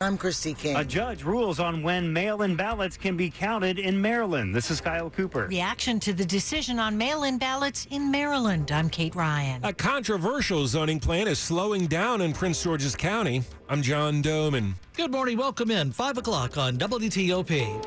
I'm 0.00 0.18
Christy 0.18 0.54
King. 0.54 0.74
A 0.76 0.84
judge 0.84 1.22
rules 1.22 1.60
on 1.60 1.80
when 1.82 2.12
mail 2.12 2.42
in 2.42 2.56
ballots 2.56 2.96
can 2.96 3.16
be 3.16 3.30
counted 3.30 3.78
in 3.78 4.02
Maryland. 4.02 4.52
This 4.52 4.68
is 4.70 4.80
Kyle 4.80 5.08
Cooper. 5.08 5.46
Reaction 5.46 6.00
to 6.00 6.12
the 6.12 6.24
decision 6.26 6.80
on 6.80 6.98
mail 6.98 7.22
in 7.22 7.38
ballots 7.38 7.86
in 7.90 8.10
Maryland. 8.10 8.72
I'm 8.72 8.90
Kate 8.90 9.14
Ryan. 9.14 9.64
A 9.64 9.72
controversial 9.72 10.66
zoning 10.66 10.98
plan 10.98 11.28
is 11.28 11.38
slowing 11.38 11.86
down 11.86 12.20
in 12.22 12.32
Prince 12.32 12.60
George's 12.62 12.96
County. 12.96 13.44
I'm 13.68 13.82
John 13.82 14.20
Domen. 14.20 14.74
Good 14.96 15.12
morning. 15.12 15.38
Welcome 15.38 15.70
in. 15.70 15.92
5 15.92 16.18
o'clock 16.18 16.58
on 16.58 16.76
WTOP. 16.76 17.86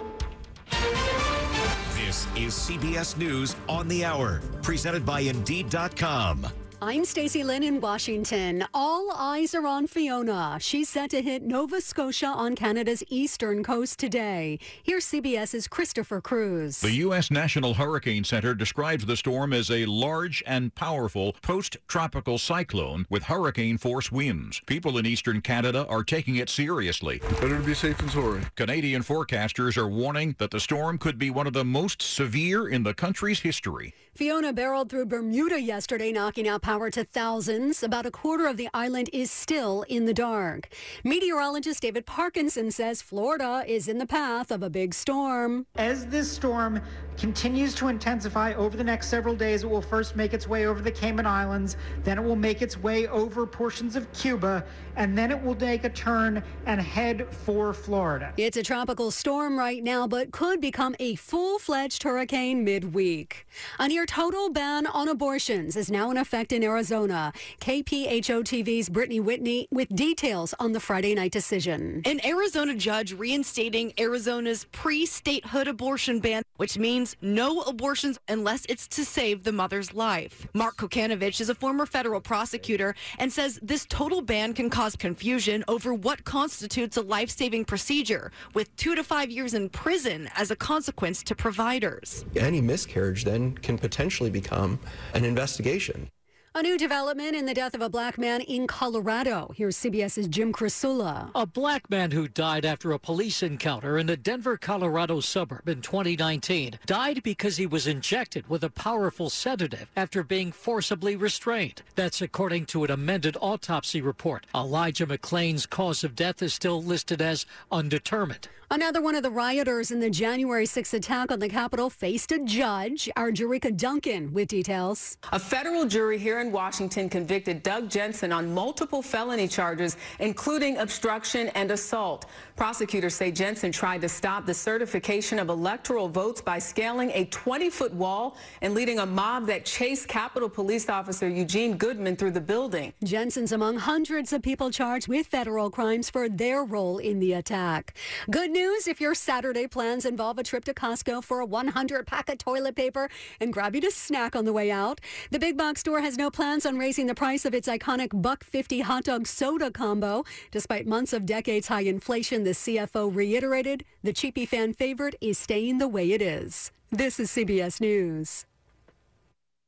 This 1.94 2.26
is 2.38 2.54
CBS 2.54 3.18
News 3.18 3.56
on 3.68 3.90
the 3.90 4.06
Hour, 4.06 4.42
presented 4.64 5.06
by 5.06 5.20
Indeed.com. 5.20 6.48
I'm 6.80 7.05
Stacy 7.05 7.44
Lynn 7.44 7.63
in 7.63 7.81
Washington. 7.81 8.63
All 8.72 9.09
eyes 9.12 9.55
are 9.55 9.66
on 9.66 9.88
Fiona. 9.88 10.59
She's 10.62 10.88
set 10.88 11.09
to 11.09 11.23
hit 11.23 11.41
Nova 11.41 11.81
Scotia 11.81 12.27
on 12.27 12.55
Canada's 12.55 13.03
eastern 13.09 13.63
coast 13.63 13.98
today. 13.98 14.59
Here's 14.84 15.05
CBS's 15.05 15.67
Christopher 15.67 16.22
Cruz. 16.22 16.80
The 16.80 16.91
U.S. 16.91 17.31
National 17.31 17.73
Hurricane 17.73 18.23
Center 18.23 18.53
describes 18.53 19.08
the 19.08 19.17
storm 19.17 19.53
as 19.53 19.72
a 19.72 19.88
large 19.88 20.44
and 20.45 20.73
powerful 20.76 21.34
post-tropical 21.41 22.38
cyclone 22.38 23.08
with 23.09 23.23
hurricane 23.23 23.80
force 23.80 24.12
winds. 24.12 24.62
People 24.67 25.00
in 25.00 25.08
eastern 25.08 25.41
Canada 25.41 25.88
are 25.88 26.03
taking 26.03 26.36
it 26.36 26.48
seriously. 26.48 27.17
Better 27.41 27.58
to 27.58 27.64
be 27.64 27.73
safe 27.73 27.98
than 27.98 28.09
sorry. 28.09 28.44
Canadian 28.55 29.02
forecasters 29.02 29.78
are 29.78 29.88
warning 29.88 30.36
that 30.38 30.52
the 30.52 30.59
storm 30.59 31.00
could 31.00 31.17
be 31.17 31.31
one 31.31 31.47
of 31.47 31.53
the 31.53 31.66
most 31.66 32.03
severe 32.03 32.67
in 32.67 32.84
the 32.84 32.94
country's 32.94 33.39
history. 33.39 33.95
Fiona 34.14 34.52
barreled 34.52 34.89
through 34.89 35.06
Bermuda 35.06 35.62
yesterday, 35.62 36.12
knocking 36.12 36.47
out 36.47 36.64
power 36.68 36.90
to 36.90 37.06
thousands. 37.06 37.82
About 37.82 38.06
a 38.06 38.12
quarter 38.12 38.46
of 38.46 38.58
the 38.58 38.68
island 38.73 39.10
is 39.14 39.32
still 39.32 39.86
in 39.88 40.04
the 40.04 40.14
dark. 40.14 40.68
Meteorologist 41.02 41.82
David 41.82 42.06
Parkinson 42.06 42.72
says 42.72 43.02
Florida 43.02 43.64
is 43.66 43.88
in 43.88 44.00
the 44.00 44.06
path 44.06 44.52
of 44.52 44.62
a 44.62 44.70
big 44.70 44.94
storm. 44.94 45.66
As 45.78 46.08
this 46.08 46.30
storm 46.30 46.82
continues 47.18 47.74
to 47.74 47.88
intensify 47.88 48.54
over 48.54 48.76
the 48.76 48.84
next 48.84 49.08
several 49.08 49.34
days, 49.34 49.64
it 49.64 49.70
will 49.70 49.82
first 49.82 50.16
make 50.18 50.34
its 50.34 50.48
way 50.48 50.68
over 50.68 50.82
the 50.82 50.92
Cayman 50.92 51.26
Islands, 51.26 51.78
then 52.04 52.20
it 52.20 52.24
will 52.24 52.36
make 52.36 52.62
its 52.62 52.78
way 52.78 53.08
over 53.08 53.48
portions 53.48 53.96
of 53.96 54.12
Cuba, 54.12 54.64
and 54.98 55.18
then 55.18 55.31
it 55.31 55.42
will 55.42 55.56
take 55.56 55.84
a 55.86 55.90
turn 55.90 56.44
and 56.66 56.80
head 56.80 57.28
for 57.31 57.74
Florida. 57.74 58.34
It's 58.38 58.58
a 58.58 58.62
tropical 58.62 59.09
storm 59.09 59.58
right 59.58 59.84
now, 59.84 60.06
but 60.06 60.31
could 60.31 60.62
become 60.62 60.96
a 61.00 61.16
full 61.16 61.58
fledged 61.59 62.04
hurricane 62.04 62.64
midweek. 62.64 63.48
A 63.80 63.88
near 63.88 64.06
total 64.06 64.52
ban 64.52 64.86
on 64.86 65.08
abortions 65.08 65.76
is 65.76 65.90
now 65.90 66.12
in 66.12 66.18
effect 66.18 66.52
in 66.58 66.63
Arizona. 66.63 67.31
KPHO 67.61 68.41
TV's 68.44 68.89
Brittany 68.89 69.19
Whitney 69.19 69.67
with 69.72 69.95
details 69.95 70.55
on 70.59 70.72
the 70.72 70.80
Friday 70.80 71.13
night 71.13 71.31
decision. 71.31 72.02
An 72.05 72.19
Arizona 72.25 72.73
judge 72.73 73.13
reinstating 73.13 73.94
Arizona's 74.00 74.66
pre 74.72 75.05
statehood 75.05 75.67
abortion 75.67 76.19
ban, 76.19 76.41
which 76.55 76.80
means 76.80 77.16
no 77.22 77.61
abortions 77.61 78.17
unless 78.28 78.66
it's 78.67 78.88
to 78.88 79.05
save 79.05 79.44
the 79.44 79.52
mother's 79.52 79.94
life. 79.94 80.47
Mark 80.55 80.78
Kokanovich 80.78 81.39
is 81.39 81.50
a 81.50 81.55
former 81.55 81.85
federal 81.85 82.19
prosecutor 82.19 82.95
and 83.19 83.31
says 83.31 83.59
this 83.61 83.85
total 83.88 84.23
ban 84.23 84.55
can 84.55 84.72
cause 84.72 84.95
confusion 84.95 85.63
over 85.67 85.94
what 85.94 86.25
constitutes 86.25 86.97
a 86.97 87.02
life 87.02 87.30
saving 87.30 87.66
procedure, 87.66 88.31
with 88.55 88.75
two 88.78 88.95
to 88.95 89.03
five 89.03 89.30
years 89.30 89.53
in 89.53 89.69
prison 89.69 90.28
as 90.35 90.50
a 90.50 90.55
consequence 90.55 91.22
to 91.22 91.35
providers. 91.35 92.25
Any 92.35 92.61
miscarriage 92.61 93.25
then 93.25 93.56
can 93.59 93.78
potentially 93.78 94.31
become 94.31 94.79
an 95.13 95.23
investigation. 95.23 96.09
A 96.57 96.63
new 96.63 96.75
development 96.75 97.35
in 97.35 97.45
the 97.45 97.53
death 97.53 97.75
of 97.75 97.81
a 97.81 97.90
black 97.90 98.18
man 98.18 98.41
in 98.41 98.66
Colorado. 98.66 99.53
Here's 99.56 99.78
CBS's 99.78 100.28
Jim 100.28 100.51
Krasula. 100.51 101.29
A 101.35 101.45
black 101.45 101.88
man 101.88 102.09
who 102.09 102.28
died 102.28 102.66
after 102.66 102.91
a 102.91 102.97
police 102.97 103.44
encounter 103.44 104.00
in 104.00 104.09
a 104.09 104.18
Denver, 104.18 104.57
Colorado 104.57 105.19
suburb 105.19 105.69
in 105.69 105.84
2019 105.84 106.79
died 106.88 107.22
because 107.22 107.57
he 107.57 107.67
was 107.67 107.85
injected 107.85 108.50
with 108.50 108.63
a 108.63 108.72
powerful 108.72 109.29
sedative 109.29 109.91
after 109.96 110.23
being 110.23 110.51
forcibly 110.51 111.16
restrained. 111.16 111.84
That's 111.94 112.23
according 112.23 112.66
to 112.67 112.84
an 112.85 112.90
amended 112.90 113.38
autopsy 113.40 114.01
report. 114.01 114.47
Elijah 114.56 115.06
McClain's 115.06 115.67
cause 115.67 116.03
of 116.03 116.16
death 116.16 116.41
is 116.41 116.56
still 116.56 116.81
listed 116.81 117.22
as 117.22 117.46
undetermined. 117.72 118.47
Another 118.69 119.01
one 119.01 119.16
of 119.16 119.23
the 119.23 119.31
rioters 119.31 119.91
in 119.91 120.01
the 120.01 120.09
January 120.09 120.66
6th 120.66 120.94
attack 120.94 121.31
on 121.31 121.39
the 121.39 121.47
Capitol 121.47 121.89
faced 121.89 122.33
a 122.33 122.39
judge. 122.44 123.09
Our 123.16 123.31
Jerika 123.31 123.75
Duncan 123.75 124.33
with 124.33 124.50
details. 124.50 125.17
A 125.31 125.39
federal 125.39 125.85
jury 125.85 126.17
here 126.17 126.41
in 126.41 126.51
Washington 126.51 127.07
convicted 127.07 127.63
Doug 127.63 127.89
Jensen 127.89 128.33
on 128.33 128.53
multiple 128.53 129.01
felony 129.01 129.47
charges, 129.47 129.95
including 130.19 130.79
obstruction 130.79 131.47
and 131.55 131.72
assault. 131.72 132.25
Prosecutors 132.57 133.16
say 133.16 133.31
Jensen 133.31 133.72
tried 133.72 134.01
to 134.01 134.09
stop 134.09 134.45
the 134.45 134.53
certification 134.53 135.39
of 135.39 135.47
electoral 135.47 136.09
votes 136.09 136.41
by 136.41 136.59
scaling 136.59 137.09
a 137.13 137.25
20-foot 137.28 137.94
wall 137.94 138.35
and 138.61 138.73
leading 138.73 138.99
a 138.99 139.05
mob 139.05 139.47
that 139.47 139.63
chased 139.63 140.09
Capitol 140.09 140.49
Police 140.49 140.89
Officer 140.89 141.29
Eugene 141.29 141.78
Goodman 141.78 142.17
through 142.17 142.31
the 142.31 142.41
building. 142.41 142.91
Jensen's 143.01 143.53
among 143.53 143.78
hundreds 143.78 144.34
of 144.34 144.41
people 144.41 144.72
charged 144.72 145.07
with 145.07 145.25
federal 145.25 145.69
crimes 145.69 146.09
for 146.09 146.28
their 146.28 146.66
role 146.66 146.97
in 146.97 147.19
the 147.19 147.31
attack. 147.31 147.94
Good 148.29 148.56
news 148.57 148.88
if 148.88 149.00
your 149.00 149.13
Saturday 149.13 149.68
plans 149.68 150.03
involve 150.03 150.40
a 150.40 150.44
trip 150.44 150.66
to 150.66 150.73
Costco 150.73 151.23
for 151.23 151.40
a 151.41 151.45
100 151.45 152.07
pack 152.07 152.28
of 152.28 152.40
toilet 152.40 152.75
paper 152.75 153.07
and 153.40 153.53
grab 153.53 153.75
you 153.75 153.81
a 153.88 153.91
snack 153.91 154.35
on 154.35 154.45
the 154.45 154.53
way 154.53 154.72
out. 154.72 155.00
The 155.29 155.38
big 155.38 155.56
box 155.56 155.81
store 155.81 156.01
has 156.01 156.18
no 156.18 156.31
plans 156.31 156.66
on 156.66 156.75
raising 156.79 157.06
the 157.06 157.13
price 157.13 157.46
of 157.46 157.53
its 157.53 157.67
iconic 157.67 158.19
buck 158.19 158.44
50 158.44 158.79
hot 158.79 159.03
dog 159.03 159.28
soda 159.28 159.69
combo. 159.69 160.23
Despite 160.50 160.88
months 160.88 161.13
of 161.13 161.28
decades 161.28 161.67
high 161.67 161.81
inflation, 161.81 162.46
the 162.46 162.51
CFO 162.51 163.16
reiterated 163.16 163.85
the 164.01 164.12
cheapy 164.12 164.47
fan 164.47 164.73
favorite 164.73 165.13
is 165.22 165.38
staying 165.38 165.78
the 165.78 165.88
way 165.88 166.12
it 166.12 166.22
is. 166.22 166.72
This 166.91 167.19
is 167.19 167.29
CBS 167.29 167.79
News. 167.79 168.47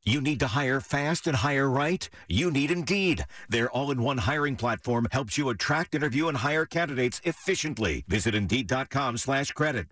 You 0.09 0.22
need 0.22 0.40
to 0.40 0.47
hire 0.47 0.81
fast 0.81 1.28
and 1.28 1.36
hire 1.36 1.70
right? 1.70 2.09
You 2.28 2.50
need 2.50 2.72
Indeed. 2.72 3.25
Their 3.47 3.70
all-in-one 3.70 4.18
hiring 4.20 4.56
platform 4.56 5.08
helps 5.12 5.38
you 5.38 5.50
attract, 5.50 5.94
interview, 5.94 6.30
and 6.30 6.38
hire 6.38 6.66
candidates 6.66 7.22
efficiently. 7.25 8.06
Visit 8.08 8.34
Indeed.com 8.34 9.18
slash 9.18 9.52
credit. 9.52 9.86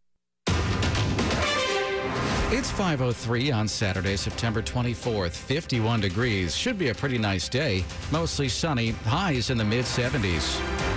It's 2.49 2.71
5.03 2.71 3.53
on 3.53 3.67
Saturday, 3.67 4.15
September 4.15 4.61
24th. 4.61 5.33
51 5.33 5.99
degrees. 5.99 6.55
Should 6.55 6.79
be 6.79 6.89
a 6.89 6.95
pretty 6.95 7.17
nice 7.17 7.49
day. 7.49 7.83
Mostly 8.09 8.49
sunny. 8.49 8.91
Highs 9.05 9.49
in 9.49 9.57
the 9.57 9.65
mid-70s. 9.65 10.96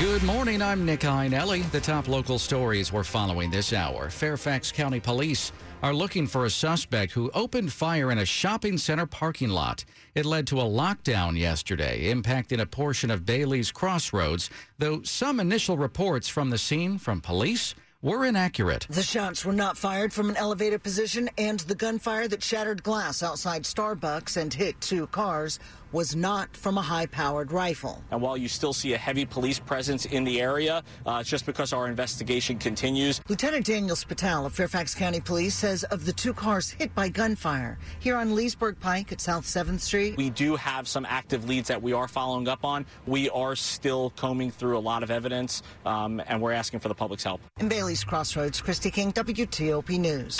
Good 0.00 0.22
morning. 0.22 0.62
I'm 0.62 0.84
Nick 0.84 1.00
Iannelli. 1.00 1.68
The 1.72 1.80
top 1.80 2.06
local 2.06 2.38
stories 2.38 2.92
we're 2.92 3.02
following 3.02 3.50
this 3.50 3.72
hour. 3.72 4.10
Fairfax 4.10 4.70
County 4.70 5.00
Police 5.00 5.50
are 5.82 5.92
looking 5.92 6.28
for 6.28 6.44
a 6.44 6.50
suspect 6.50 7.10
who 7.10 7.32
opened 7.34 7.72
fire 7.72 8.12
in 8.12 8.18
a 8.18 8.24
shopping 8.24 8.78
center 8.78 9.06
parking 9.06 9.48
lot. 9.48 9.84
It 10.14 10.24
led 10.24 10.46
to 10.48 10.60
a 10.60 10.64
lockdown 10.64 11.36
yesterday, 11.36 12.14
impacting 12.14 12.60
a 12.60 12.66
portion 12.66 13.10
of 13.10 13.26
Bailey's 13.26 13.72
Crossroads, 13.72 14.50
though 14.78 15.02
some 15.02 15.40
initial 15.40 15.76
reports 15.76 16.28
from 16.28 16.50
the 16.50 16.58
scene 16.58 16.98
from 16.98 17.20
police 17.20 17.74
were 18.00 18.24
inaccurate. 18.24 18.86
The 18.88 19.02
shots 19.02 19.44
were 19.44 19.52
not 19.52 19.76
fired 19.76 20.12
from 20.12 20.30
an 20.30 20.36
elevated 20.36 20.84
position, 20.84 21.28
and 21.36 21.58
the 21.60 21.74
gunfire 21.74 22.28
that 22.28 22.44
shattered 22.44 22.84
glass 22.84 23.24
outside 23.24 23.64
Starbucks 23.64 24.36
and 24.36 24.54
hit 24.54 24.80
two 24.80 25.08
cars 25.08 25.58
was 25.92 26.14
not 26.14 26.56
from 26.56 26.78
a 26.78 26.82
high 26.82 27.06
powered 27.06 27.52
rifle. 27.52 28.02
And 28.10 28.20
while 28.20 28.36
you 28.36 28.48
still 28.48 28.72
see 28.72 28.94
a 28.94 28.98
heavy 28.98 29.24
police 29.24 29.58
presence 29.58 30.06
in 30.06 30.24
the 30.24 30.40
area, 30.40 30.82
uh, 31.06 31.18
it's 31.20 31.30
just 31.30 31.46
because 31.46 31.72
our 31.72 31.88
investigation 31.88 32.58
continues. 32.58 33.20
Lieutenant 33.28 33.66
Daniel 33.66 33.96
Spital 33.96 34.46
of 34.46 34.54
Fairfax 34.54 34.94
County 34.94 35.20
Police 35.20 35.54
says 35.54 35.84
of 35.84 36.04
the 36.04 36.12
two 36.12 36.32
cars 36.32 36.70
hit 36.70 36.94
by 36.94 37.08
gunfire 37.08 37.78
here 38.00 38.16
on 38.16 38.34
Leesburg 38.34 38.78
Pike 38.80 39.12
at 39.12 39.20
South 39.20 39.44
7th 39.44 39.80
Street, 39.80 40.16
We 40.16 40.30
do 40.30 40.56
have 40.56 40.86
some 40.88 41.06
active 41.06 41.48
leads 41.48 41.68
that 41.68 41.80
we 41.80 41.92
are 41.92 42.08
following 42.08 42.48
up 42.48 42.64
on. 42.64 42.86
We 43.06 43.30
are 43.30 43.56
still 43.56 44.10
combing 44.16 44.50
through 44.50 44.76
a 44.76 44.80
lot 44.80 45.02
of 45.02 45.10
evidence, 45.10 45.62
um, 45.86 46.20
and 46.26 46.40
we're 46.40 46.52
asking 46.52 46.80
for 46.80 46.88
the 46.88 46.94
public's 46.94 47.24
help. 47.24 47.40
in 47.58 47.68
Bailey's 47.68 48.04
Crossroads, 48.04 48.60
Christy 48.60 48.90
King, 48.90 49.12
WTOP 49.12 49.98
News. 49.98 50.38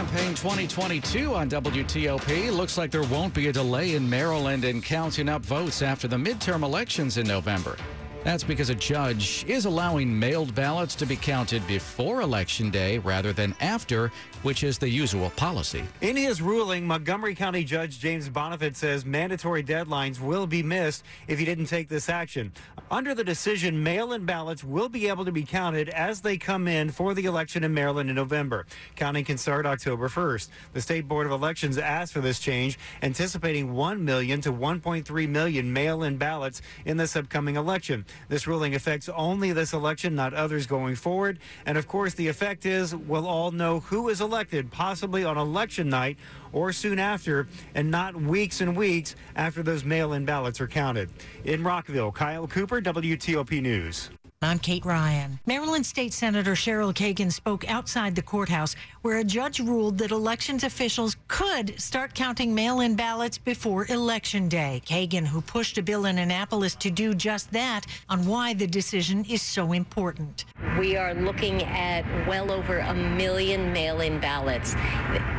Campaign 0.00 0.34
2022 0.34 1.34
on 1.34 1.50
WTOP. 1.50 2.50
Looks 2.56 2.78
like 2.78 2.90
there 2.90 3.02
won't 3.02 3.34
be 3.34 3.48
a 3.48 3.52
delay 3.52 3.96
in 3.96 4.08
Maryland 4.08 4.64
in 4.64 4.80
counting 4.80 5.28
up 5.28 5.42
votes 5.42 5.82
after 5.82 6.08
the 6.08 6.16
midterm 6.16 6.62
elections 6.62 7.18
in 7.18 7.26
November. 7.26 7.76
That's 8.24 8.42
because 8.42 8.70
a 8.70 8.74
judge 8.74 9.44
is 9.46 9.66
allowing 9.66 10.18
mailed 10.18 10.54
ballots 10.54 10.94
to 10.96 11.06
be 11.06 11.16
counted 11.16 11.66
before 11.66 12.22
Election 12.22 12.70
Day 12.70 12.96
rather 12.96 13.34
than 13.34 13.54
after, 13.60 14.10
which 14.42 14.64
is 14.64 14.78
the 14.78 14.88
usual 14.88 15.28
policy. 15.36 15.84
In 16.00 16.16
his 16.16 16.40
ruling, 16.40 16.86
Montgomery 16.86 17.34
County 17.34 17.62
Judge 17.62 17.98
James 17.98 18.30
Bonifant 18.30 18.76
says 18.76 19.04
mandatory 19.04 19.62
deadlines 19.62 20.18
will 20.18 20.46
be 20.46 20.62
missed 20.62 21.04
if 21.28 21.38
he 21.38 21.44
didn't 21.44 21.66
take 21.66 21.88
this 21.88 22.08
action. 22.08 22.52
Under 22.90 23.14
the 23.14 23.22
decision, 23.22 23.84
mail 23.84 24.12
in 24.12 24.26
ballots 24.26 24.64
will 24.64 24.88
be 24.88 25.06
able 25.06 25.24
to 25.24 25.30
be 25.30 25.44
counted 25.44 25.88
as 25.90 26.22
they 26.22 26.36
come 26.36 26.66
in 26.66 26.90
for 26.90 27.14
the 27.14 27.24
election 27.24 27.62
in 27.62 27.72
Maryland 27.72 28.10
in 28.10 28.16
November. 28.16 28.66
Counting 28.96 29.24
can 29.24 29.38
start 29.38 29.64
October 29.64 30.08
1st. 30.08 30.48
The 30.72 30.80
State 30.80 31.06
Board 31.06 31.24
of 31.24 31.30
Elections 31.30 31.78
asked 31.78 32.12
for 32.12 32.20
this 32.20 32.40
change, 32.40 32.80
anticipating 33.00 33.74
1 33.74 34.04
million 34.04 34.40
to 34.40 34.52
1.3 34.52 35.28
million 35.28 35.72
mail 35.72 36.02
in 36.02 36.16
ballots 36.16 36.62
in 36.84 36.96
this 36.96 37.14
upcoming 37.14 37.54
election. 37.54 38.04
This 38.28 38.48
ruling 38.48 38.74
affects 38.74 39.08
only 39.08 39.52
this 39.52 39.72
election, 39.72 40.16
not 40.16 40.34
others 40.34 40.66
going 40.66 40.96
forward. 40.96 41.38
And 41.66 41.78
of 41.78 41.86
course, 41.86 42.14
the 42.14 42.26
effect 42.26 42.66
is 42.66 42.92
we'll 42.92 43.28
all 43.28 43.52
know 43.52 43.78
who 43.78 44.08
is 44.08 44.20
elected, 44.20 44.72
possibly 44.72 45.24
on 45.24 45.38
election 45.38 45.88
night 45.90 46.18
or 46.52 46.72
soon 46.72 46.98
after, 46.98 47.46
and 47.74 47.90
not 47.90 48.14
weeks 48.14 48.60
and 48.60 48.76
weeks 48.76 49.16
after 49.36 49.62
those 49.62 49.84
mail 49.84 50.12
in 50.12 50.24
ballots 50.24 50.60
are 50.60 50.68
counted. 50.68 51.10
In 51.44 51.62
Rockville, 51.62 52.12
Kyle 52.12 52.46
Cooper, 52.46 52.80
WTOP 52.80 53.60
News. 53.62 54.10
I'm 54.42 54.58
Kate 54.58 54.86
Ryan. 54.86 55.38
Maryland 55.44 55.84
State 55.84 56.14
Senator 56.14 56.52
Cheryl 56.52 56.94
Kagan 56.94 57.30
spoke 57.30 57.70
outside 57.70 58.14
the 58.14 58.22
courthouse 58.22 58.74
where 59.02 59.18
a 59.18 59.24
judge 59.24 59.60
ruled 59.60 59.98
that 59.98 60.10
elections 60.10 60.62
officials 60.62 61.16
could 61.26 61.80
start 61.80 62.14
counting 62.14 62.54
mail 62.54 62.80
in 62.80 62.94
ballots 62.94 63.38
before 63.38 63.86
Election 63.88 64.48
Day. 64.48 64.82
Kagan, 64.84 65.26
who 65.26 65.40
pushed 65.40 65.78
a 65.78 65.82
bill 65.82 66.04
in 66.04 66.18
Annapolis 66.18 66.74
to 66.76 66.90
do 66.90 67.14
just 67.14 67.50
that, 67.52 67.86
on 68.08 68.26
why 68.26 68.52
the 68.52 68.66
decision 68.66 69.24
is 69.24 69.40
so 69.40 69.72
important. 69.72 70.44
We 70.78 70.96
are 70.96 71.14
looking 71.14 71.62
at 71.62 72.04
well 72.28 72.52
over 72.52 72.78
a 72.78 72.94
million 72.94 73.72
mail 73.72 74.00
in 74.00 74.20
ballots 74.20 74.74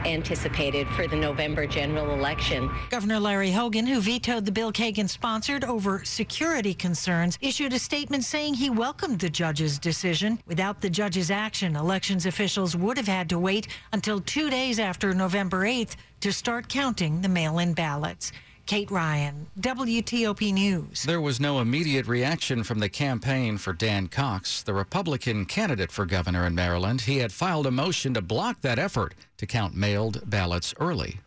anticipated 0.06 0.88
for 0.90 1.08
the 1.08 1.16
November 1.16 1.68
general 1.68 2.14
election. 2.14 2.70
Governor 2.90 3.20
Larry 3.20 3.52
Hogan, 3.52 3.86
who 3.86 4.02
vetoed 4.02 4.46
the 4.46 4.52
bill 4.52 4.72
Kagan 4.72 5.08
sponsored 5.08 5.64
over 5.64 6.04
security 6.04 6.74
concerns, 6.74 7.38
issued 7.42 7.74
a 7.74 7.80
statement 7.80 8.24
saying 8.24 8.56
he 8.56 8.72
welcomed 8.72 9.20
the 9.20 9.30
judge's 9.30 9.78
decision. 9.78 10.40
Without 10.48 10.82
the 10.82 10.90
judge's 10.90 11.30
action, 11.30 11.76
elections 11.76 12.26
officials 12.26 12.76
would 12.76 12.98
have 12.98 13.08
had 13.08 13.30
to 13.30 13.38
wait 13.38 13.51
until 13.92 14.22
two 14.22 14.50
days 14.50 14.80
after 14.80 15.14
November 15.14 15.62
8th 15.62 15.96
to 16.22 16.32
start 16.32 16.70
counting 16.70 17.22
the 17.22 17.30
mail 17.30 17.60
in 17.60 17.74
ballots. 17.74 18.32
Kate 18.66 18.90
Ryan, 18.90 19.48
WTOP 19.60 20.54
News. 20.54 21.04
There 21.04 21.20
was 21.20 21.40
no 21.40 21.60
immediate 21.60 22.08
reaction 22.08 22.64
from 22.64 22.80
the 22.80 22.88
campaign 22.88 23.58
for 23.58 23.74
Dan 23.74 24.08
Cox, 24.08 24.64
the 24.64 24.74
Republican 24.74 25.46
candidate 25.46 25.92
for 25.92 26.06
governor 26.06 26.46
in 26.46 26.56
Maryland. 26.56 27.02
He 27.02 27.18
had 27.18 27.34
filed 27.34 27.66
a 27.66 27.72
motion 27.72 28.14
to 28.14 28.22
block 28.22 28.62
that 28.62 28.80
effort 28.80 29.14
to 29.38 29.46
count 29.46 29.76
mailed 29.76 30.30
ballots 30.30 30.74
early. 30.80 31.20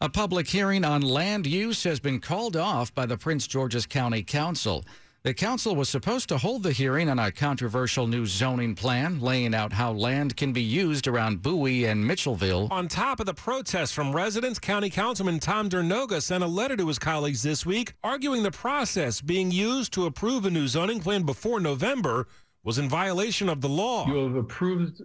A 0.00 0.08
public 0.08 0.46
hearing 0.46 0.84
on 0.84 1.02
land 1.02 1.46
use 1.46 1.82
has 1.82 1.98
been 1.98 2.20
called 2.20 2.56
off 2.56 2.94
by 2.94 3.06
the 3.06 3.18
Prince 3.18 3.48
George's 3.48 3.86
County 3.86 4.22
Council. 4.22 4.84
The 5.24 5.34
council 5.34 5.74
was 5.74 5.88
supposed 5.88 6.28
to 6.28 6.38
hold 6.38 6.62
the 6.62 6.70
hearing 6.70 7.08
on 7.08 7.18
a 7.18 7.32
controversial 7.32 8.06
new 8.06 8.24
zoning 8.24 8.76
plan, 8.76 9.18
laying 9.18 9.52
out 9.52 9.72
how 9.72 9.92
land 9.92 10.36
can 10.36 10.52
be 10.52 10.62
used 10.62 11.08
around 11.08 11.42
Bowie 11.42 11.86
and 11.86 12.08
Mitchellville. 12.08 12.70
On 12.70 12.86
top 12.86 13.18
of 13.18 13.26
the 13.26 13.34
protests 13.34 13.90
from 13.90 14.14
residents, 14.14 14.60
County 14.60 14.88
Councilman 14.90 15.40
Tom 15.40 15.68
Dernoga 15.68 16.22
sent 16.22 16.44
a 16.44 16.46
letter 16.46 16.76
to 16.76 16.86
his 16.86 17.00
colleagues 17.00 17.42
this 17.42 17.66
week 17.66 17.94
arguing 18.04 18.44
the 18.44 18.52
process 18.52 19.20
being 19.20 19.50
used 19.50 19.92
to 19.94 20.06
approve 20.06 20.46
a 20.46 20.50
new 20.50 20.68
zoning 20.68 21.00
plan 21.00 21.24
before 21.24 21.58
November 21.58 22.28
was 22.62 22.78
in 22.78 22.88
violation 22.88 23.48
of 23.48 23.60
the 23.60 23.68
law. 23.68 24.06
You 24.06 24.18
have 24.18 24.36
approved 24.36 25.02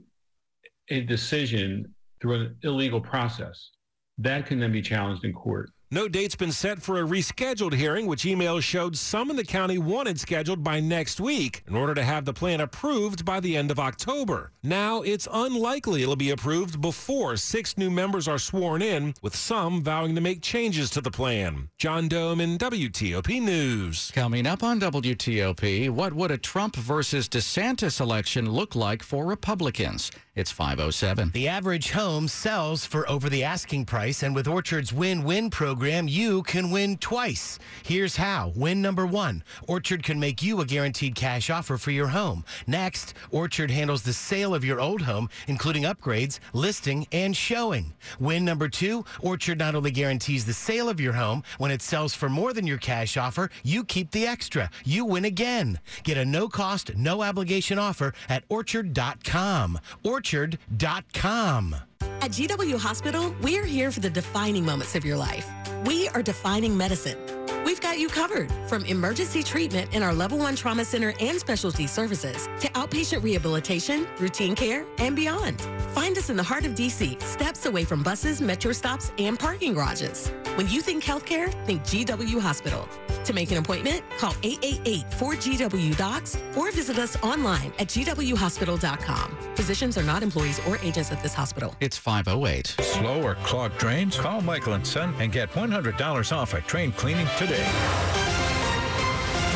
a 0.89 1.01
decision 1.01 1.91
through 2.21 2.35
an 2.35 2.55
illegal 2.61 3.01
process. 3.01 3.71
That 4.19 4.45
can 4.45 4.59
then 4.59 4.71
be 4.71 4.81
challenged 4.83 5.25
in 5.25 5.33
court. 5.33 5.71
No 5.93 6.07
date's 6.07 6.35
been 6.35 6.51
set 6.51 6.81
for 6.81 6.97
a 6.99 7.03
rescheduled 7.03 7.75
hearing, 7.75 8.07
which 8.07 8.23
emails 8.23 8.63
showed 8.63 8.97
some 8.97 9.29
in 9.29 9.35
the 9.35 9.43
county 9.43 9.77
wanted 9.77 10.19
scheduled 10.19 10.63
by 10.63 10.79
next 10.79 11.19
week 11.19 11.61
in 11.67 11.75
order 11.75 11.93
to 11.93 12.01
have 12.01 12.25
the 12.25 12.33
plan 12.33 12.61
approved 12.61 13.23
by 13.23 13.39
the 13.39 13.55
end 13.55 13.69
of 13.69 13.77
October. 13.77 14.51
Now 14.63 15.03
it's 15.03 15.27
unlikely 15.31 16.01
it'll 16.01 16.15
be 16.15 16.31
approved 16.31 16.81
before 16.81 17.37
six 17.37 17.77
new 17.77 17.91
members 17.91 18.27
are 18.27 18.39
sworn 18.39 18.81
in, 18.81 19.13
with 19.21 19.35
some 19.35 19.83
vowing 19.83 20.15
to 20.15 20.21
make 20.21 20.41
changes 20.41 20.89
to 20.89 21.01
the 21.01 21.11
plan. 21.11 21.69
John 21.77 22.09
Domen 22.09 22.57
WTOP 22.57 23.39
News. 23.39 24.09
Coming 24.15 24.47
up 24.47 24.63
on 24.63 24.79
WTOP, 24.79 25.91
what 25.91 26.13
would 26.13 26.31
a 26.31 26.39
Trump 26.39 26.75
versus 26.75 27.29
DeSantis 27.29 28.01
election 28.01 28.49
look 28.49 28.75
like 28.75 29.03
for 29.03 29.27
Republicans? 29.27 30.09
It's 30.35 30.49
507. 30.49 31.29
The 31.35 31.47
average 31.47 31.91
home 31.91 32.27
sells 32.27 32.83
for 32.83 33.07
over 33.07 33.29
the 33.29 33.43
asking 33.43 33.85
price, 33.85 34.23
and 34.23 34.33
with 34.33 34.47
Orchard's 34.47 34.91
win 34.91 35.23
win 35.23 35.51
program, 35.51 35.82
you 35.83 36.43
can 36.43 36.71
win 36.71 36.97
twice. 36.97 37.59
Here's 37.83 38.15
how 38.15 38.53
win 38.55 38.81
number 38.81 39.05
one 39.05 39.43
Orchard 39.67 40.01
can 40.03 40.19
make 40.19 40.41
you 40.41 40.61
a 40.61 40.65
guaranteed 40.65 41.15
cash 41.15 41.49
offer 41.49 41.77
for 41.77 41.91
your 41.91 42.07
home. 42.07 42.45
Next, 42.67 43.13
Orchard 43.31 43.69
handles 43.69 44.03
the 44.03 44.13
sale 44.13 44.55
of 44.55 44.63
your 44.63 44.79
old 44.79 45.01
home, 45.01 45.29
including 45.47 45.83
upgrades, 45.83 46.39
listing, 46.53 47.05
and 47.11 47.35
showing. 47.35 47.93
Win 48.19 48.45
number 48.45 48.69
two 48.69 49.03
Orchard 49.21 49.59
not 49.59 49.75
only 49.75 49.91
guarantees 49.91 50.45
the 50.45 50.53
sale 50.53 50.87
of 50.87 51.01
your 51.01 51.13
home, 51.13 51.43
when 51.57 51.71
it 51.71 51.81
sells 51.81 52.13
for 52.13 52.29
more 52.29 52.53
than 52.53 52.65
your 52.65 52.77
cash 52.77 53.17
offer, 53.17 53.49
you 53.63 53.83
keep 53.83 54.11
the 54.11 54.25
extra. 54.25 54.69
You 54.85 55.03
win 55.03 55.25
again. 55.25 55.79
Get 56.03 56.17
a 56.17 56.23
no 56.23 56.47
cost, 56.47 56.95
no 56.95 57.23
obligation 57.23 57.77
offer 57.77 58.13
at 58.29 58.43
orchard.com. 58.49 59.79
Orchard.com. 60.03 61.75
At 62.21 62.31
GW 62.31 62.79
Hospital, 62.79 63.35
we're 63.41 63.65
here 63.65 63.91
for 63.91 63.99
the 63.99 64.09
defining 64.09 64.65
moments 64.65 64.95
of 64.95 65.03
your 65.03 65.17
life. 65.17 65.49
We 65.85 66.07
are 66.09 66.23
defining 66.23 66.77
medicine. 66.77 67.32
We've 67.65 67.81
got 67.81 67.99
you 67.99 68.07
covered 68.07 68.51
from 68.67 68.85
emergency 68.85 69.43
treatment 69.43 69.93
in 69.93 70.03
our 70.03 70.13
level 70.13 70.37
one 70.37 70.55
trauma 70.55 70.85
center 70.85 71.13
and 71.19 71.39
specialty 71.39 71.87
services 71.87 72.47
to 72.59 72.67
outpatient 72.69 73.23
rehabilitation, 73.23 74.07
routine 74.19 74.55
care, 74.55 74.85
and 74.97 75.15
beyond. 75.15 75.61
Find 75.93 76.17
us 76.17 76.29
in 76.29 76.37
the 76.37 76.43
heart 76.43 76.65
of 76.65 76.73
DC, 76.73 77.21
steps 77.21 77.65
away 77.65 77.83
from 77.83 78.03
buses, 78.03 78.41
metro 78.41 78.71
stops, 78.71 79.11
and 79.17 79.39
parking 79.39 79.73
garages. 79.73 80.31
When 80.55 80.69
you 80.69 80.81
think 80.81 81.03
healthcare, 81.03 81.51
think 81.65 81.81
GW 81.83 82.39
Hospital. 82.39 82.87
To 83.25 83.33
make 83.33 83.51
an 83.51 83.57
appointment, 83.57 84.03
call 84.19 84.33
888-4GW-DOCS 84.33 86.57
or 86.57 86.71
visit 86.71 86.99
us 86.99 87.17
online 87.23 87.73
at 87.79 87.87
gwhospital.com. 87.87 89.37
Physicians 89.55 89.97
are 89.97 90.03
not 90.03 90.21
employees 90.21 90.61
or 90.67 90.77
agents 90.83 91.11
at 91.11 91.23
this 91.23 91.33
hospital. 91.33 91.73
It's 91.79 91.97
508. 91.97 92.75
Slow 92.81 93.23
or 93.23 93.33
clogged 93.35 93.77
drains? 93.79 94.17
Call 94.17 94.41
Michael 94.41 94.73
and 94.73 94.85
Son 94.85 95.15
and 95.19 95.31
get 95.31 95.49
$100 95.51 96.35
off 96.35 96.53
a 96.53 96.61
train 96.61 96.91
cleaning 96.91 97.25
today. 97.47 97.63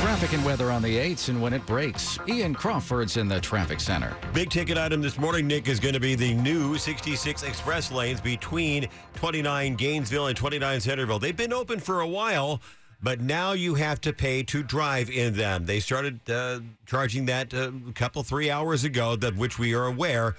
Traffic 0.01 0.33
and 0.33 0.45
weather 0.45 0.71
on 0.71 0.81
the 0.81 0.97
8s 0.97 1.29
and 1.29 1.41
when 1.41 1.53
it 1.53 1.65
breaks. 1.65 2.19
Ian 2.27 2.53
Crawford's 2.53 3.17
in 3.17 3.27
the 3.27 3.39
traffic 3.39 3.79
center. 3.79 4.15
Big 4.33 4.49
ticket 4.49 4.77
item 4.77 5.01
this 5.01 5.17
morning, 5.17 5.47
Nick, 5.47 5.67
is 5.67 5.79
going 5.79 5.93
to 5.93 5.99
be 5.99 6.15
the 6.15 6.33
new 6.35 6.77
66 6.77 7.43
express 7.43 7.91
lanes 7.91 8.21
between 8.21 8.87
29 9.15 9.75
Gainesville 9.75 10.27
and 10.27 10.37
29 10.37 10.81
Centreville. 10.81 11.19
They've 11.19 11.35
been 11.35 11.53
open 11.53 11.79
for 11.79 12.01
a 12.01 12.07
while, 12.07 12.61
but 13.01 13.21
now 13.21 13.53
you 13.53 13.75
have 13.75 14.01
to 14.01 14.13
pay 14.13 14.43
to 14.43 14.63
drive 14.63 15.09
in 15.09 15.33
them. 15.35 15.65
They 15.65 15.79
started 15.79 16.19
uh, 16.29 16.59
charging 16.85 17.25
that 17.25 17.53
uh, 17.53 17.71
a 17.87 17.93
couple, 17.93 18.23
three 18.23 18.49
hours 18.49 18.83
ago, 18.83 19.15
that 19.17 19.35
which 19.35 19.57
we 19.59 19.73
are 19.73 19.85
aware. 19.85 20.35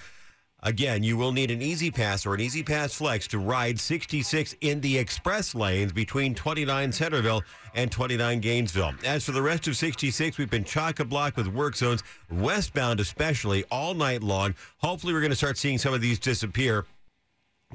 Again, 0.63 1.05
you 1.05 1.17
will 1.17 1.31
need 1.31 1.53
an 1.53 1.63
E-ZPass 1.63 2.27
or 2.27 2.35
an 2.35 2.41
E-ZPass 2.41 2.97
Flex 2.97 3.29
to 3.29 3.39
ride 3.39 3.79
66 3.79 4.57
in 4.61 4.81
the 4.81 4.99
express 4.99 5.55
lanes 5.55 5.93
between 5.93 6.35
29 6.35 6.91
Centreville 6.91 7.45
and 7.75 7.93
29 7.93 8.41
Gainesville. 8.41 8.93
As 9.05 9.25
for 9.25 9.31
the 9.31 9.43
rest 9.43 9.69
of 9.69 9.77
66, 9.77 10.37
we've 10.37 10.51
been 10.51 10.65
chock 10.65 10.99
a 10.99 11.05
block 11.05 11.37
with 11.37 11.47
work 11.47 11.77
zones, 11.77 12.03
westbound 12.29 12.99
especially, 12.99 13.65
all 13.71 13.95
night 13.95 14.21
long. 14.21 14.57
Hopefully, 14.79 15.13
we're 15.13 15.21
going 15.21 15.31
to 15.31 15.37
start 15.37 15.59
seeing 15.59 15.79
some 15.79 15.95
of 15.95 16.01
these 16.01 16.19
disappear 16.19 16.85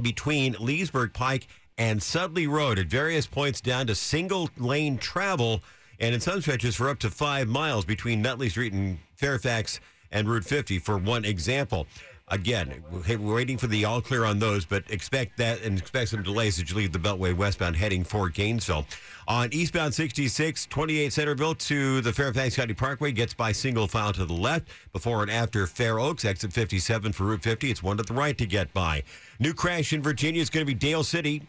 between 0.01 0.57
Leesburg 0.59 1.13
Pike 1.13 1.47
and 1.77 2.03
Sudley 2.03 2.47
Road 2.47 2.79
at 2.79 2.87
various 2.87 3.27
points 3.27 3.61
down 3.61 3.87
to 3.87 3.95
single 3.95 4.49
lane 4.57 4.97
travel, 4.97 5.63
and 6.01 6.13
in 6.13 6.19
some 6.19 6.41
stretches 6.41 6.75
for 6.75 6.89
up 6.89 6.99
to 6.99 7.09
five 7.09 7.47
miles 7.47 7.85
between 7.85 8.21
Nutley 8.21 8.49
Street 8.49 8.73
and 8.73 8.97
Fairfax 9.15 9.79
and 10.11 10.27
Route 10.27 10.43
50, 10.43 10.79
for 10.79 10.97
one 10.97 11.23
example. 11.23 11.87
Again, 12.33 12.83
we're 12.89 13.35
waiting 13.35 13.59
for 13.59 13.67
the 13.67 13.85
all 13.85 14.01
clear 14.01 14.25
on 14.25 14.39
those, 14.39 14.65
but 14.65 14.83
expect 14.89 15.37
that 15.37 15.61
and 15.61 15.77
expect 15.77 16.09
some 16.09 16.23
delays 16.23 16.59
as 16.59 16.67
you 16.67 16.75
leave 16.75 16.91
the 16.91 16.97
Beltway 16.97 17.37
westbound 17.37 17.75
heading 17.75 18.03
for 18.03 18.27
Gainesville. 18.27 18.87
On 19.27 19.53
eastbound 19.53 19.93
66, 19.93 20.65
28 20.65 21.13
Centreville 21.13 21.53
to 21.53 22.01
the 22.01 22.11
Fairfax 22.11 22.55
County 22.55 22.73
Parkway 22.73 23.11
gets 23.11 23.35
by 23.35 23.51
single 23.51 23.87
file 23.87 24.13
to 24.13 24.25
the 24.25 24.33
left 24.33 24.69
before 24.93 25.21
and 25.21 25.29
after 25.29 25.67
Fair 25.67 25.99
Oaks, 25.99 26.25
exit 26.25 26.51
57 26.51 27.11
for 27.11 27.25
Route 27.25 27.43
50. 27.43 27.69
It's 27.69 27.83
one 27.83 27.97
to 27.97 28.03
the 28.03 28.15
right 28.15 28.35
to 28.39 28.47
get 28.47 28.73
by. 28.73 29.03
New 29.37 29.53
crash 29.53 29.93
in 29.93 30.01
Virginia 30.01 30.41
is 30.41 30.49
going 30.49 30.65
to 30.65 30.73
be 30.73 30.73
Dale 30.73 31.03
City 31.03 31.43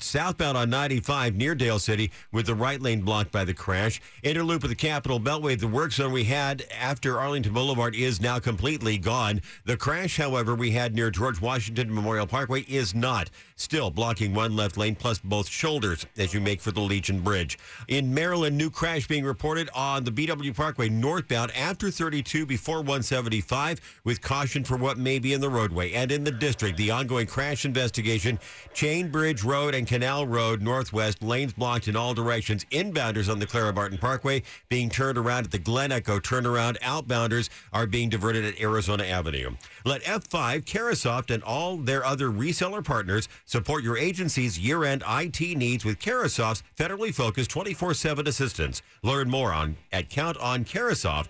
southbound 0.00 0.56
on 0.56 0.70
95 0.70 1.34
near 1.34 1.54
Dale 1.54 1.78
City 1.78 2.10
with 2.32 2.46
the 2.46 2.54
right 2.54 2.80
lane 2.80 3.02
blocked 3.02 3.32
by 3.32 3.44
the 3.44 3.54
crash. 3.54 4.00
Interloop 4.22 4.62
with 4.62 4.70
the 4.70 4.74
Capitol 4.74 5.20
Beltway. 5.20 5.58
The 5.58 5.68
work 5.68 5.92
zone 5.92 6.12
we 6.12 6.24
had 6.24 6.64
after 6.78 7.18
Arlington 7.18 7.52
Boulevard 7.52 7.94
is 7.94 8.20
now 8.20 8.38
completely 8.38 8.98
gone. 8.98 9.40
The 9.64 9.76
crash, 9.76 10.16
however, 10.16 10.54
we 10.54 10.70
had 10.70 10.94
near 10.94 11.10
George 11.10 11.40
Washington 11.40 11.94
Memorial 11.94 12.26
Parkway 12.26 12.62
is 12.62 12.94
not. 12.94 13.30
Still 13.56 13.90
blocking 13.90 14.34
one 14.34 14.56
left 14.56 14.76
lane 14.76 14.94
plus 14.94 15.18
both 15.18 15.48
shoulders 15.48 16.06
as 16.16 16.34
you 16.34 16.40
make 16.40 16.60
for 16.60 16.72
the 16.72 16.80
Legion 16.80 17.20
Bridge. 17.20 17.58
In 17.88 18.12
Maryland, 18.12 18.56
new 18.56 18.70
crash 18.70 19.06
being 19.06 19.24
reported 19.24 19.70
on 19.74 20.04
the 20.04 20.10
BW 20.10 20.54
Parkway 20.54 20.88
northbound 20.88 21.52
after 21.52 21.90
32 21.90 22.46
before 22.46 22.78
175 22.78 23.80
with 24.04 24.20
caution 24.20 24.64
for 24.64 24.76
what 24.76 24.98
may 24.98 25.18
be 25.18 25.32
in 25.32 25.40
the 25.40 25.48
roadway. 25.48 25.92
And 25.92 26.10
in 26.10 26.24
the 26.24 26.32
district, 26.32 26.76
the 26.76 26.90
ongoing 26.90 27.26
crash 27.26 27.64
investigation, 27.64 28.38
Chain 28.72 29.08
Bridge 29.10 29.33
Road 29.42 29.74
and 29.74 29.86
Canal 29.86 30.26
Road 30.26 30.62
northwest, 30.62 31.22
lanes 31.22 31.52
blocked 31.54 31.88
in 31.88 31.96
all 31.96 32.14
directions. 32.14 32.64
Inbounders 32.66 33.30
on 33.30 33.38
the 33.38 33.46
Clara 33.46 33.72
Barton 33.72 33.98
Parkway 33.98 34.42
being 34.68 34.90
turned 34.90 35.18
around 35.18 35.44
at 35.44 35.50
the 35.50 35.58
Glen 35.58 35.90
Echo 35.90 36.20
turnaround. 36.20 36.78
Outbounders 36.80 37.48
are 37.72 37.86
being 37.86 38.08
diverted 38.08 38.44
at 38.44 38.60
Arizona 38.60 39.04
Avenue. 39.04 39.56
Let 39.84 40.02
F5, 40.04 40.64
Carahsoft, 40.64 41.32
and 41.32 41.42
all 41.42 41.76
their 41.78 42.04
other 42.04 42.28
reseller 42.28 42.84
partners 42.84 43.28
support 43.44 43.82
your 43.82 43.98
agency's 43.98 44.58
year-end 44.58 45.02
IT 45.08 45.40
needs 45.56 45.84
with 45.84 45.98
Carahsoft's 45.98 46.62
federally 46.78 47.12
focused 47.14 47.50
24/7 47.50 48.26
assistance. 48.28 48.82
Learn 49.02 49.30
more 49.30 49.52
on 49.52 49.76
at 49.90 50.10
countoncarahsoft.com. 50.10 51.28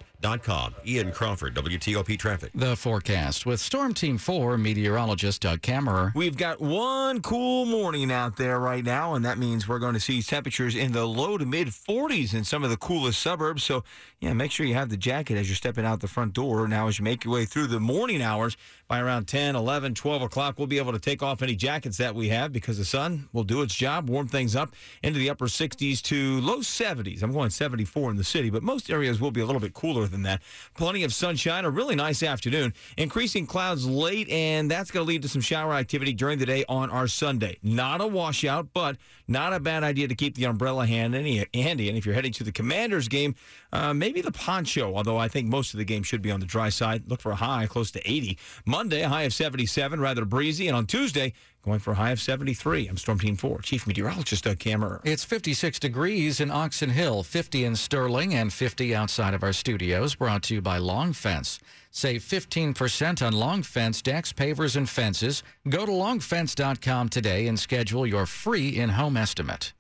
Ian 0.87 1.13
Crawford, 1.13 1.55
WTOP 1.55 2.19
Traffic. 2.19 2.51
The 2.55 2.77
forecast 2.77 3.45
with 3.45 3.61
Storm 3.61 3.93
Team 3.93 4.17
4 4.17 4.57
meteorologist 4.57 5.43
Doug 5.43 5.61
Kammerer. 5.61 6.15
We've 6.15 6.37
got 6.37 6.61
one 6.61 7.21
cool 7.21 7.67
morning 7.67 8.11
out 8.11 8.37
there 8.37 8.59
right 8.59 8.83
now, 8.85 9.15
and 9.15 9.25
that 9.25 9.37
means 9.37 9.69
we're 9.69 9.79
going 9.79 9.95
to 9.95 10.01
see 10.01 10.23
temperatures 10.23 10.75
in 10.75 10.93
the 10.93 11.05
low 11.05 11.37
to 11.37 11.45
mid 11.45 11.69
40s 11.69 12.33
in 12.33 12.45
some 12.45 12.65
of 12.65 12.71
the 12.71 12.79
coolest 12.79 13.21
suburbs. 13.21 13.65
So, 13.65 13.85
yeah, 14.21 14.33
make 14.33 14.51
sure 14.51 14.65
you 14.65 14.75
have 14.75 14.89
the 14.89 14.97
jacket 14.97 15.37
as 15.37 15.49
you're 15.49 15.57
stepping 15.57 15.85
out 15.85 16.01
the 16.01 16.09
front 16.09 16.33
door. 16.33 16.67
Now, 16.69 16.89
as 16.89 16.99
you 16.99 17.05
make 17.05 17.25
your 17.25 17.35
way 17.35 17.45
through 17.45 17.67
the 17.67 17.81
morning 17.81 18.23
hours, 18.23 18.57
by 18.87 19.01
around 19.01 19.27
10, 19.27 19.57
11, 19.57 19.95
12 19.95 20.23
o'clock, 20.23 20.59
we'll 20.59 20.67
be 20.67 20.79
able 20.79 20.93
to 20.93 20.99
take 20.99 21.23
off 21.23 21.43
any 21.43 21.55
jackets 21.55 21.97
that 21.99 22.15
we 22.15 22.29
have 22.29 22.53
because 22.53 22.79
the 22.79 22.85
sun 22.85 23.29
will 23.33 23.45
do 23.45 23.63
its 23.63 23.75
job, 23.75 24.09
warm 24.09 24.29
things 24.29 24.55
up 24.55 24.75
into 25.03 25.19
the 25.19 25.31
upper 25.31 25.47
60s 25.47 26.03
to 26.03 26.41
low 26.41 26.59
70s. 26.59 27.23
I'm 27.23 27.33
going 27.33 27.51
74 27.51 28.11
in 28.11 28.17
the 28.17 28.25
city, 28.25 28.51
but 28.51 28.63
most 28.63 28.91
areas 28.91 29.21
will 29.21 29.31
be 29.31 29.41
a 29.41 29.47
little 29.47 29.61
bit 29.61 29.75
cooler 29.75 30.07
than 30.07 30.23
that. 30.23 30.43
Plenty 30.75 31.05
of 31.05 31.15
sunshine, 31.15 31.65
a 31.65 31.71
really 31.71 31.95
nice 31.95 32.23
afternoon. 32.23 32.75
Increasing 32.97 33.47
clouds 33.47 33.87
late, 33.87 34.29
and 34.29 34.71
that's 34.71 34.91
going 34.91 35.05
to 35.05 35.09
lead 35.09 35.23
to 35.23 35.29
some 35.29 35.41
shower 35.41 35.75
activity 35.75 36.13
during 36.13 36.39
the 36.39 36.47
day 36.47 36.65
on 36.69 36.91
our 36.91 37.09
Sunday. 37.09 37.59
Not 37.63 38.01
a 38.01 38.07
washout, 38.07 38.69
but 38.75 38.97
not 39.27 39.53
a 39.53 39.61
bad 39.61 39.83
idea 39.83 40.09
to 40.09 40.15
keep 40.15 40.35
the 40.35 40.45
umbrella 40.45 40.87
handy. 40.87 41.39
And 41.55 41.81
if 41.81 42.05
you're 42.05 42.15
heading 42.15 42.33
to 42.35 42.45
the 42.45 42.53
Commanders 42.53 43.09
game, 43.09 43.35
uh, 43.73 43.95
maybe 43.95 44.21
the 44.21 44.33
poncho, 44.33 44.95
although 44.95 45.17
I 45.17 45.29
think 45.29 45.49
most 45.49 45.75
of 45.75 45.79
the 45.79 45.85
game 45.85 46.03
should 46.03 46.23
be 46.23 46.31
on 46.31 46.41
the 46.41 46.47
dry 46.47 46.69
side. 46.69 47.09
Look 47.09 47.21
for 47.21 47.33
a 47.33 47.37
high 47.37 47.67
close 47.67 47.91
to 47.93 48.11
80. 48.11 48.39
Monday, 48.75 49.03
a 49.03 49.09
high 49.09 49.23
of 49.23 49.33
77, 49.33 50.01
rather 50.01 50.25
breezy. 50.25 50.67
And 50.67 50.77
on 50.77 50.87
Tuesday, 50.87 51.33
going 51.65 51.79
for 51.79 51.93
a 51.93 51.95
high 51.95 52.11
of 52.11 52.21
73. 52.21 52.89
I'm 52.89 52.97
Storm 52.97 53.21
Team 53.21 53.37
4, 53.37 53.61
Chief 53.61 53.87
Meteorologist 53.87 54.43
Doug 54.43 54.59
Kammerer. 54.59 55.01
It's 55.05 55.23
56 55.23 55.79
degrees 55.79 56.41
in 56.41 56.51
Oxon 56.51 56.91
Hill, 56.91 57.23
50 57.23 57.67
in 57.67 57.77
Sterling, 57.77 58.35
and 58.35 58.53
50 58.53 58.93
outside 58.93 59.33
of 59.33 59.45
our 59.45 59.53
studios. 59.53 60.17
Brought 60.17 60.43
to 60.45 60.55
you 60.55 60.61
by 60.61 60.79
Long 60.79 61.13
Fence. 61.13 61.61
Save 61.93 62.23
15% 62.23 63.25
on 63.25 63.33
Long 63.33 63.63
Fence 63.63 64.03
decks, 64.03 64.33
pavers, 64.33 64.75
and 64.75 64.89
fences. 64.89 65.45
Go 65.69 65.87
to 65.87 65.93
longfence.com 65.93 67.11
today 67.11 67.47
and 67.47 67.57
schedule 67.57 68.05
your 68.05 68.27
free 68.27 68.71
in 68.71 68.89
home 68.89 69.17
estimate. 69.17 69.73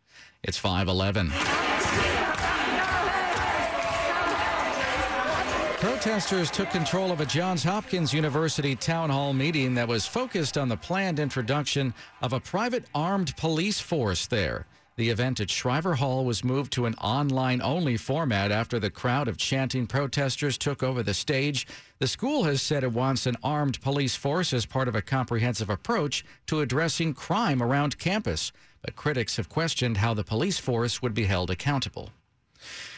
It's 0.44 0.56
511. 0.56 1.32
Protesters 5.84 6.50
took 6.50 6.70
control 6.70 7.12
of 7.12 7.20
a 7.20 7.26
Johns 7.26 7.62
Hopkins 7.62 8.10
University 8.14 8.74
town 8.74 9.10
hall 9.10 9.34
meeting 9.34 9.74
that 9.74 9.86
was 9.86 10.06
focused 10.06 10.56
on 10.56 10.70
the 10.70 10.78
planned 10.78 11.20
introduction 11.20 11.92
of 12.22 12.32
a 12.32 12.40
private 12.40 12.86
armed 12.94 13.36
police 13.36 13.80
force 13.80 14.26
there. 14.26 14.64
The 14.96 15.10
event 15.10 15.40
at 15.40 15.50
Shriver 15.50 15.96
Hall 15.96 16.24
was 16.24 16.42
moved 16.42 16.72
to 16.72 16.86
an 16.86 16.94
online 16.94 17.60
only 17.60 17.98
format 17.98 18.50
after 18.50 18.80
the 18.80 18.88
crowd 18.88 19.28
of 19.28 19.36
chanting 19.36 19.86
protesters 19.86 20.56
took 20.56 20.82
over 20.82 21.02
the 21.02 21.12
stage. 21.12 21.66
The 21.98 22.08
school 22.08 22.44
has 22.44 22.62
said 22.62 22.82
it 22.82 22.92
wants 22.92 23.26
an 23.26 23.36
armed 23.44 23.78
police 23.82 24.16
force 24.16 24.54
as 24.54 24.64
part 24.64 24.88
of 24.88 24.94
a 24.94 25.02
comprehensive 25.02 25.68
approach 25.68 26.24
to 26.46 26.60
addressing 26.60 27.12
crime 27.12 27.62
around 27.62 27.98
campus. 27.98 28.52
But 28.80 28.96
critics 28.96 29.36
have 29.36 29.50
questioned 29.50 29.98
how 29.98 30.14
the 30.14 30.24
police 30.24 30.58
force 30.58 31.02
would 31.02 31.12
be 31.12 31.26
held 31.26 31.50
accountable. 31.50 32.08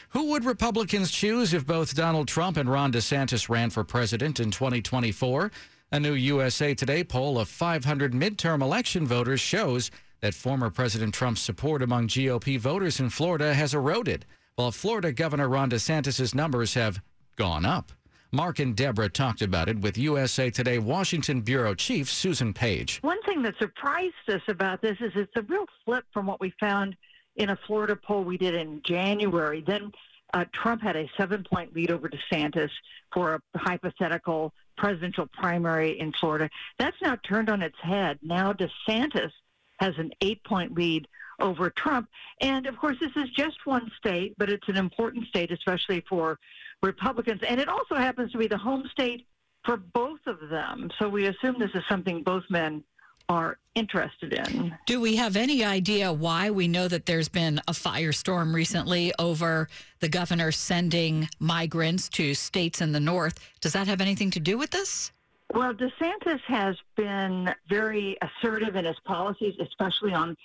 Who 0.09 0.31
would 0.31 0.45
Republicans 0.45 1.11
choose 1.11 1.53
if 1.53 1.67
both 1.67 1.93
Donald 1.93 2.29
Trump 2.29 2.55
and 2.55 2.71
Ron 2.71 2.93
DeSantis 2.93 3.49
ran 3.49 3.69
for 3.69 3.83
president 3.83 4.39
in 4.39 4.51
2024? 4.51 5.51
A 5.91 5.99
new 5.99 6.13
USA 6.13 6.73
Today 6.73 7.03
poll 7.03 7.37
of 7.37 7.49
500 7.49 8.13
midterm 8.13 8.61
election 8.61 9.05
voters 9.05 9.41
shows 9.41 9.91
that 10.21 10.33
former 10.33 10.69
President 10.69 11.13
Trump's 11.13 11.41
support 11.41 11.81
among 11.81 12.07
GOP 12.07 12.57
voters 12.57 13.01
in 13.01 13.09
Florida 13.09 13.53
has 13.53 13.73
eroded, 13.73 14.25
while 14.55 14.71
Florida 14.71 15.11
Governor 15.11 15.49
Ron 15.49 15.69
DeSantis' 15.69 16.33
numbers 16.33 16.73
have 16.73 17.01
gone 17.35 17.65
up. 17.65 17.91
Mark 18.31 18.59
and 18.59 18.75
Deborah 18.75 19.09
talked 19.09 19.41
about 19.41 19.69
it 19.69 19.79
with 19.79 19.97
USA 19.97 20.49
Today 20.49 20.79
Washington 20.79 21.41
Bureau 21.41 21.73
Chief 21.73 22.09
Susan 22.09 22.53
Page. 22.53 22.99
One 23.01 23.21
thing 23.23 23.41
that 23.43 23.57
surprised 23.59 24.13
us 24.29 24.41
about 24.47 24.81
this 24.81 24.97
is 25.01 25.11
it's 25.15 25.31
a 25.35 25.41
real 25.43 25.65
flip 25.85 26.05
from 26.13 26.25
what 26.25 26.39
we 26.39 26.53
found 26.59 26.95
in 27.37 27.49
a 27.49 27.55
Florida 27.67 27.95
poll 27.95 28.23
we 28.23 28.37
did 28.37 28.55
in 28.55 28.81
January. 28.83 29.63
Then 29.65 29.91
uh, 30.33 30.45
Trump 30.51 30.81
had 30.81 30.95
a 30.95 31.09
seven 31.17 31.45
point 31.49 31.73
lead 31.73 31.91
over 31.91 32.09
DeSantis 32.09 32.69
for 33.13 33.35
a 33.35 33.57
hypothetical 33.57 34.53
presidential 34.77 35.27
primary 35.27 35.99
in 35.99 36.11
Florida. 36.11 36.49
That's 36.77 36.97
now 37.01 37.15
turned 37.23 37.49
on 37.49 37.61
its 37.61 37.77
head. 37.81 38.19
Now 38.21 38.53
DeSantis 38.53 39.31
has 39.79 39.97
an 39.97 40.11
eight 40.21 40.43
point 40.43 40.73
lead 40.73 41.07
over 41.39 41.69
Trump. 41.69 42.09
And 42.41 42.65
of 42.65 42.77
course, 42.77 42.97
this 42.99 43.15
is 43.15 43.29
just 43.29 43.65
one 43.65 43.91
state, 43.97 44.33
but 44.37 44.49
it's 44.49 44.67
an 44.67 44.77
important 44.77 45.27
state, 45.27 45.51
especially 45.51 46.03
for 46.09 46.39
Republicans. 46.81 47.41
And 47.47 47.59
it 47.61 47.69
also 47.69 47.95
happens 47.95 48.31
to 48.31 48.37
be 48.37 48.47
the 48.47 48.57
home 48.57 48.89
state 48.91 49.25
for 49.63 49.77
both 49.77 50.19
of 50.25 50.49
them. 50.49 50.89
So 50.97 51.07
we 51.07 51.27
assume 51.27 51.55
this 51.59 51.71
is 51.75 51.83
something 51.87 52.23
both 52.23 52.43
men 52.49 52.83
are 53.29 53.57
interested 53.75 54.33
in. 54.33 54.73
Do 54.85 54.99
we 54.99 55.15
have 55.17 55.35
any 55.35 55.63
idea 55.63 56.11
why 56.11 56.49
we 56.49 56.67
know 56.67 56.87
that 56.87 57.05
there's 57.05 57.29
been 57.29 57.59
a 57.67 57.73
firestorm 57.73 58.53
recently 58.53 59.13
over 59.19 59.67
the 59.99 60.09
governor 60.09 60.51
sending 60.51 61.29
migrants 61.39 62.09
to 62.09 62.33
states 62.33 62.81
in 62.81 62.91
the 62.91 62.99
north? 62.99 63.39
Does 63.61 63.73
that 63.73 63.87
have 63.87 64.01
anything 64.01 64.31
to 64.31 64.39
do 64.39 64.57
with 64.57 64.71
this? 64.71 65.11
Well, 65.53 65.73
DeSantis 65.73 66.41
has 66.47 66.75
been 66.95 67.53
very 67.69 68.17
assertive 68.21 68.75
in 68.75 68.85
his 68.85 68.99
policies, 69.05 69.55
especially 69.59 70.13
on 70.13 70.35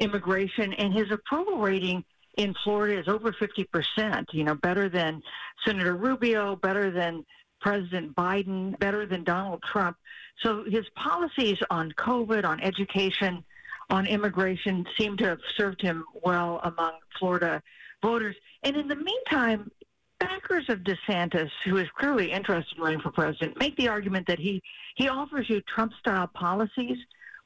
immigration, 0.00 0.72
and 0.74 0.92
his 0.92 1.10
approval 1.10 1.58
rating 1.58 2.04
in 2.36 2.54
Florida 2.64 2.98
is 2.98 3.08
over 3.08 3.32
50%, 3.32 4.26
you 4.32 4.44
know, 4.44 4.54
better 4.54 4.88
than 4.88 5.22
Senator 5.64 5.96
Rubio, 5.96 6.56
better 6.56 6.90
than 6.90 7.24
President 7.60 8.14
Biden, 8.14 8.78
better 8.78 9.06
than 9.06 9.24
Donald 9.24 9.62
Trump. 9.70 9.96
So 10.42 10.64
his 10.64 10.84
policies 10.96 11.58
on 11.70 11.92
COVID, 11.92 12.44
on 12.44 12.60
education, 12.60 13.44
on 13.90 14.06
immigration 14.06 14.86
seem 14.98 15.16
to 15.18 15.26
have 15.26 15.40
served 15.56 15.82
him 15.82 16.04
well 16.22 16.60
among 16.64 16.92
Florida 17.18 17.62
voters. 18.02 18.36
And 18.62 18.76
in 18.76 18.88
the 18.88 18.96
meantime, 18.96 19.70
backers 20.18 20.68
of 20.68 20.80
DeSantis, 20.80 21.50
who 21.64 21.76
is 21.78 21.88
clearly 21.98 22.30
interested 22.30 22.76
in 22.76 22.82
running 22.82 23.00
for 23.00 23.10
president, 23.10 23.58
make 23.58 23.76
the 23.76 23.88
argument 23.88 24.26
that 24.28 24.38
he, 24.38 24.62
he 24.96 25.08
offers 25.08 25.48
you 25.48 25.60
Trump-style 25.62 26.28
policies 26.34 26.98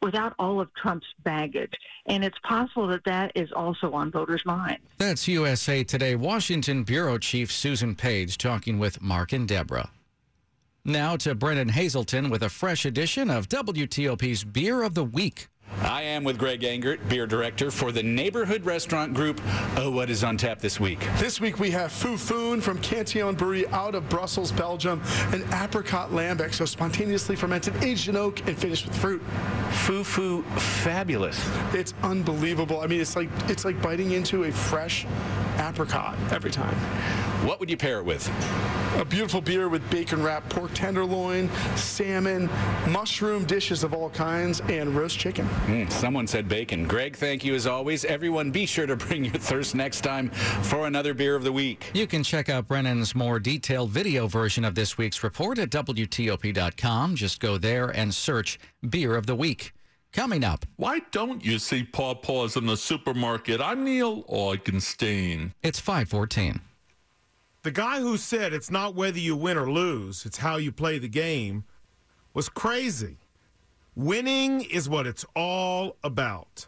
without 0.02 0.35
all 0.38 0.61
of 0.61 0.68
Trump's 0.75 1.06
baggage. 1.25 1.73
And 2.06 2.23
it's 2.23 2.38
possible 2.44 2.87
that 2.88 3.04
that 3.06 3.33
is 3.35 3.50
also 3.52 3.92
on 3.92 4.11
voters' 4.11 4.42
minds. 4.44 4.83
That's 4.99 5.26
USA 5.26 5.83
Today 5.83 6.14
Washington 6.14 6.85
Bureau 6.85 7.16
Chief 7.16 7.50
Susan 7.50 7.94
Page 7.94 8.37
talking 8.37 8.78
with 8.78 9.00
Mark 9.00 9.33
and 9.33 9.49
Deborah. 9.49 9.90
Now 10.87 11.17
to 11.17 11.35
Brennan 11.35 11.71
Haselton 11.71 12.31
with 12.31 12.43
a 12.43 12.50
fresh 12.50 12.85
edition 12.85 13.31
of 13.31 13.49
WTOP's 13.49 14.45
Beer 14.45 14.83
of 14.83 14.93
the 14.93 15.03
Week. 15.03 15.49
I 15.85 16.02
am 16.02 16.25
with 16.25 16.38
Greg 16.38 16.64
Engert, 16.64 17.06
beer 17.09 17.26
director 17.26 17.71
for 17.71 17.92
the 17.92 18.02
neighborhood 18.02 18.64
restaurant 18.64 19.12
group. 19.12 19.40
Oh, 19.76 19.90
what 19.90 20.09
is 20.09 20.25
on 20.25 20.37
tap 20.37 20.59
this 20.59 20.80
week? 20.80 20.99
This 21.18 21.40
week 21.42 21.61
we 21.61 21.71
have 21.73 21.92
Fou 21.92 22.16
from 22.16 22.78
Cantillon 22.78 23.35
Brewery 23.35 23.66
out 23.68 23.94
of 23.94 24.09
Brussels, 24.09 24.50
Belgium, 24.50 25.02
an 25.33 25.44
apricot 25.52 26.11
lambic, 26.11 26.54
so 26.54 26.64
spontaneously 26.64 27.37
fermented, 27.37 27.76
aged 27.83 28.09
in 28.09 28.16
oak, 28.16 28.40
and 28.49 28.56
finished 28.56 28.87
with 28.87 28.97
fruit. 28.97 29.23
Fou 29.71 30.02
Fou, 30.02 30.42
fabulous. 30.59 31.38
It's 31.75 31.92
unbelievable. 32.02 32.80
I 32.80 32.87
mean, 32.87 33.00
it's 33.00 33.14
like 33.14 33.28
it's 33.49 33.64
like 33.64 33.80
biting 33.83 34.12
into 34.12 34.44
a 34.44 34.52
fresh 34.52 35.06
apricot 35.59 36.16
every 36.30 36.50
time. 36.50 36.75
What 37.47 37.61
would 37.61 37.68
you 37.68 37.76
pair 37.76 37.99
it 37.99 38.04
with? 38.04 38.26
A 38.99 39.04
beautiful 39.04 39.40
beer 39.40 39.68
with 39.68 39.88
bacon 39.90 40.23
wrapped 40.23 40.49
pork 40.49 40.71
tenderloin, 40.73 41.50
salmon, 41.76 42.49
mushroom 42.88 43.44
dishes 43.44 43.85
of 43.85 43.92
all 43.92 44.09
kinds, 44.11 44.61
and 44.62 44.94
roast 44.94 45.18
chicken. 45.18 45.47
Mm, 45.66 45.90
someone 45.90 46.26
said 46.26 46.46
bacon. 46.46 46.87
Greg, 46.87 47.16
thank 47.16 47.44
you 47.44 47.54
as 47.54 47.66
always. 47.66 48.04
Everyone, 48.04 48.50
be 48.50 48.66
sure 48.66 48.87
to 48.87 48.96
bring 49.06 49.25
your 49.25 49.34
thirst 49.34 49.75
next 49.75 50.02
time 50.02 50.30
for 50.30 50.87
another 50.87 51.14
beer 51.14 51.34
of 51.37 51.42
the 51.42 51.52
week. 51.52 51.90
You 51.94 52.06
can 52.06 52.23
check 52.23 52.49
out 52.49 52.68
Brennan's 52.68 53.14
more 53.14 53.40
detailed 53.40 53.90
video 53.90 54.26
version 54.26 54.64
of 54.64 54.75
this 54.75 54.99
week's 54.99 55.25
report 55.25 55.58
at 55.58 55.70
WTOP.com. 55.70 57.16
Just 57.16 57.40
go 57.40 57.56
there 57.56 57.88
and 57.88 58.14
search 58.14 58.58
Beer 58.88 59.16
of 59.16 59.26
the 59.26 59.34
Week. 59.34 59.73
Coming 60.12 60.44
up. 60.44 60.64
Why 60.76 61.00
don't 61.11 61.44
you 61.44 61.58
see 61.58 61.82
pawpaws 61.82 62.56
in 62.56 62.66
the 62.66 62.76
supermarket? 62.76 63.61
I'm 63.61 63.82
Neil 63.84 64.23
Augenstein. 64.25 65.52
It's 65.62 65.80
514. 65.80 66.61
The 67.62 67.70
guy 67.70 67.99
who 67.99 68.16
said 68.18 68.52
it's 68.52 68.70
not 68.70 68.94
whether 68.94 69.18
you 69.18 69.34
win 69.34 69.56
or 69.56 69.70
lose, 69.70 70.26
it's 70.26 70.38
how 70.38 70.56
you 70.56 70.70
play 70.70 70.99
the 70.99 71.08
game, 71.08 71.64
was 72.34 72.49
crazy. 72.49 73.16
Winning 73.97 74.63
is 74.63 74.89
what 74.89 75.07
it's 75.07 75.25
all 75.37 75.97
about. 76.03 76.67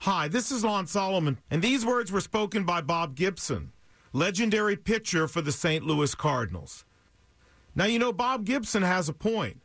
Hi, 0.00 0.28
this 0.28 0.52
is 0.52 0.62
Lon 0.62 0.86
Solomon, 0.86 1.38
and 1.50 1.62
these 1.62 1.86
words 1.86 2.12
were 2.12 2.20
spoken 2.20 2.64
by 2.64 2.82
Bob 2.82 3.14
Gibson, 3.14 3.72
legendary 4.12 4.76
pitcher 4.76 5.26
for 5.26 5.40
the 5.40 5.52
St. 5.52 5.86
Louis 5.86 6.14
Cardinals. 6.14 6.84
Now, 7.74 7.86
you 7.86 7.98
know, 7.98 8.12
Bob 8.12 8.44
Gibson 8.44 8.82
has 8.82 9.08
a 9.08 9.14
point. 9.14 9.62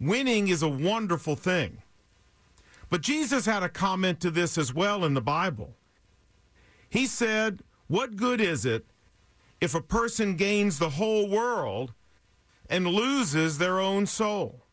Winning 0.00 0.48
is 0.48 0.64
a 0.64 0.68
wonderful 0.68 1.36
thing. 1.36 1.80
But 2.88 3.02
Jesus 3.02 3.46
had 3.46 3.62
a 3.62 3.68
comment 3.68 4.18
to 4.20 4.32
this 4.32 4.58
as 4.58 4.74
well 4.74 5.04
in 5.04 5.14
the 5.14 5.20
Bible. 5.20 5.76
He 6.88 7.06
said, 7.06 7.62
What 7.86 8.16
good 8.16 8.40
is 8.40 8.66
it 8.66 8.84
if 9.60 9.76
a 9.76 9.80
person 9.80 10.34
gains 10.34 10.80
the 10.80 10.90
whole 10.90 11.28
world 11.28 11.92
and 12.68 12.88
loses 12.88 13.58
their 13.58 13.78
own 13.78 14.06
soul? 14.06 14.64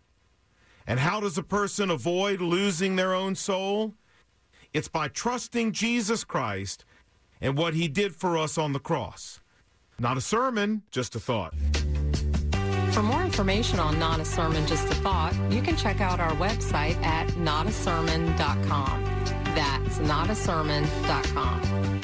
And 0.87 0.99
how 0.99 1.19
does 1.19 1.37
a 1.37 1.43
person 1.43 1.91
avoid 1.91 2.41
losing 2.41 2.95
their 2.95 3.13
own 3.13 3.35
soul? 3.35 3.93
It's 4.73 4.87
by 4.87 5.09
trusting 5.09 5.73
Jesus 5.73 6.23
Christ 6.23 6.85
and 7.41 7.57
what 7.57 7.73
he 7.73 7.89
did 7.89 8.15
for 8.15 8.37
us 8.37 8.57
on 8.57 8.73
the 8.73 8.79
cross. 8.79 9.39
Not 9.99 10.17
a 10.17 10.21
sermon, 10.21 10.83
just 10.91 11.15
a 11.15 11.19
thought. 11.19 11.53
For 12.93 13.03
more 13.03 13.23
information 13.23 13.79
on 13.79 13.99
Not 13.99 14.19
a 14.19 14.25
Sermon, 14.25 14.65
Just 14.65 14.87
a 14.87 14.95
Thought, 14.95 15.35
you 15.51 15.61
can 15.61 15.75
check 15.75 16.01
out 16.01 16.19
our 16.19 16.31
website 16.31 16.99
at 17.03 17.27
notasermon.com. 17.29 19.03
That's 19.53 19.99
notasermon.com. 19.99 21.96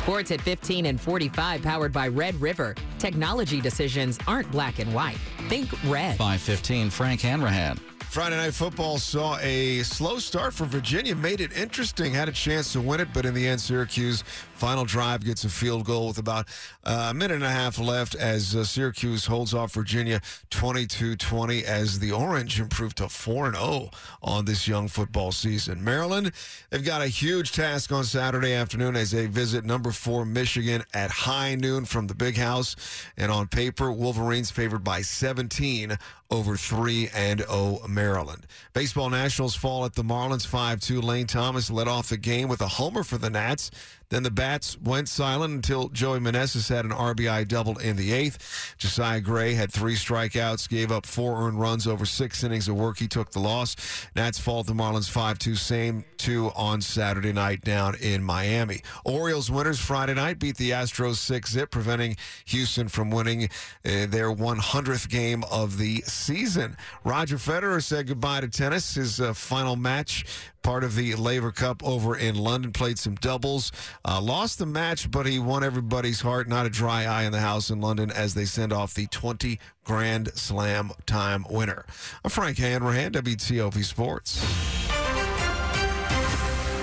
Sports 0.00 0.30
at 0.30 0.40
15 0.40 0.86
and 0.86 0.98
45 0.98 1.60
powered 1.60 1.92
by 1.92 2.08
Red 2.08 2.34
River. 2.40 2.74
Technology 2.98 3.60
decisions 3.60 4.18
aren't 4.26 4.50
black 4.50 4.78
and 4.78 4.94
white. 4.94 5.18
Think 5.50 5.70
red. 5.84 6.16
515, 6.16 6.88
Frank 6.88 7.20
Hanrahan. 7.20 7.78
Friday 8.10 8.36
Night 8.38 8.54
Football 8.54 8.98
saw 8.98 9.38
a 9.38 9.84
slow 9.84 10.18
start 10.18 10.52
for 10.52 10.64
Virginia, 10.64 11.14
made 11.14 11.40
it 11.40 11.56
interesting, 11.56 12.12
had 12.12 12.28
a 12.28 12.32
chance 12.32 12.72
to 12.72 12.80
win 12.80 12.98
it, 12.98 13.06
but 13.14 13.24
in 13.24 13.34
the 13.34 13.46
end, 13.46 13.60
Syracuse 13.60 14.24
final 14.52 14.84
drive 14.84 15.24
gets 15.24 15.44
a 15.44 15.48
field 15.48 15.84
goal 15.84 16.08
with 16.08 16.18
about 16.18 16.48
a 16.82 17.14
minute 17.14 17.36
and 17.36 17.44
a 17.44 17.50
half 17.50 17.78
left 17.78 18.16
as 18.16 18.56
uh, 18.56 18.64
Syracuse 18.64 19.26
holds 19.26 19.54
off 19.54 19.72
Virginia 19.72 20.20
22-20 20.50 21.62
as 21.62 22.00
the 22.00 22.10
Orange 22.10 22.58
improved 22.58 22.96
to 22.96 23.04
4-0 23.04 23.94
on 24.24 24.44
this 24.44 24.66
young 24.66 24.88
football 24.88 25.30
season. 25.30 25.82
Maryland, 25.82 26.32
they've 26.70 26.84
got 26.84 27.02
a 27.02 27.06
huge 27.06 27.52
task 27.52 27.92
on 27.92 28.02
Saturday 28.02 28.54
afternoon 28.54 28.96
as 28.96 29.12
they 29.12 29.26
visit 29.26 29.64
number 29.64 29.92
four 29.92 30.26
Michigan 30.26 30.82
at 30.92 31.12
high 31.12 31.54
noon 31.54 31.84
from 31.84 32.08
the 32.08 32.14
Big 32.14 32.36
House, 32.36 32.74
and 33.16 33.30
on 33.30 33.46
paper, 33.46 33.92
Wolverines 33.92 34.50
favored 34.50 34.82
by 34.82 35.00
17 35.00 35.96
over 36.30 36.56
3 36.56 37.10
and 37.14 37.40
0 37.40 37.80
Maryland. 37.88 38.46
Baseball 38.72 39.10
Nationals 39.10 39.54
fall 39.54 39.84
at 39.84 39.94
the 39.94 40.04
Marlins 40.04 40.46
5-2. 40.46 41.02
Lane 41.02 41.26
Thomas 41.26 41.70
led 41.70 41.88
off 41.88 42.08
the 42.08 42.16
game 42.16 42.48
with 42.48 42.60
a 42.60 42.68
homer 42.68 43.02
for 43.02 43.18
the 43.18 43.30
Nats. 43.30 43.70
Then 44.10 44.24
the 44.24 44.30
bats 44.30 44.76
went 44.76 45.08
silent 45.08 45.54
until 45.54 45.88
Joey 45.88 46.18
Meneses 46.18 46.68
had 46.68 46.84
an 46.84 46.90
RBI 46.90 47.46
double 47.46 47.78
in 47.78 47.94
the 47.94 48.12
eighth. 48.12 48.74
Josiah 48.76 49.20
Gray 49.20 49.54
had 49.54 49.72
three 49.72 49.94
strikeouts, 49.94 50.68
gave 50.68 50.90
up 50.90 51.06
four 51.06 51.46
earned 51.46 51.60
runs 51.60 51.86
over 51.86 52.04
six 52.04 52.42
innings 52.42 52.66
of 52.66 52.74
work. 52.74 52.98
He 52.98 53.06
took 53.06 53.30
the 53.30 53.38
loss. 53.38 53.76
Nats 54.16 54.38
fall 54.38 54.64
the 54.64 54.72
Marlins 54.72 55.08
5-2. 55.10 55.56
Same 55.56 56.04
two 56.16 56.50
on 56.56 56.80
Saturday 56.80 57.32
night 57.32 57.62
down 57.62 57.94
in 58.00 58.22
Miami. 58.22 58.82
Orioles 59.04 59.48
winners 59.48 59.78
Friday 59.78 60.14
night 60.14 60.40
beat 60.40 60.56
the 60.56 60.70
Astros 60.70 61.14
6-zip, 61.14 61.70
preventing 61.70 62.16
Houston 62.46 62.88
from 62.88 63.10
winning 63.10 63.44
uh, 63.44 64.06
their 64.06 64.32
100th 64.32 65.08
game 65.08 65.44
of 65.52 65.78
the 65.78 65.98
season. 66.20 66.76
Roger 67.04 67.36
Federer 67.36 67.82
said 67.82 68.06
goodbye 68.06 68.40
to 68.40 68.48
tennis. 68.48 68.94
His 68.94 69.20
uh, 69.20 69.32
final 69.32 69.76
match 69.76 70.24
part 70.62 70.84
of 70.84 70.94
the 70.94 71.14
Laver 71.14 71.52
Cup 71.52 71.82
over 71.84 72.16
in 72.16 72.34
London. 72.34 72.72
Played 72.72 72.98
some 72.98 73.14
doubles, 73.16 73.72
uh, 74.04 74.20
lost 74.20 74.58
the 74.58 74.66
match, 74.66 75.10
but 75.10 75.26
he 75.26 75.38
won 75.38 75.64
everybody's 75.64 76.20
heart. 76.20 76.48
Not 76.48 76.66
a 76.66 76.70
dry 76.70 77.04
eye 77.04 77.24
in 77.24 77.32
the 77.32 77.40
house 77.40 77.70
in 77.70 77.80
London 77.80 78.10
as 78.10 78.34
they 78.34 78.44
send 78.44 78.72
off 78.72 78.94
the 78.94 79.06
20 79.06 79.58
Grand 79.84 80.28
Slam 80.34 80.90
time 81.06 81.44
winner. 81.50 81.84
I'm 82.24 82.30
Frank 82.30 82.58
Hanrahan, 82.58 83.12
WTOP 83.12 83.84
Sports. 83.84 84.89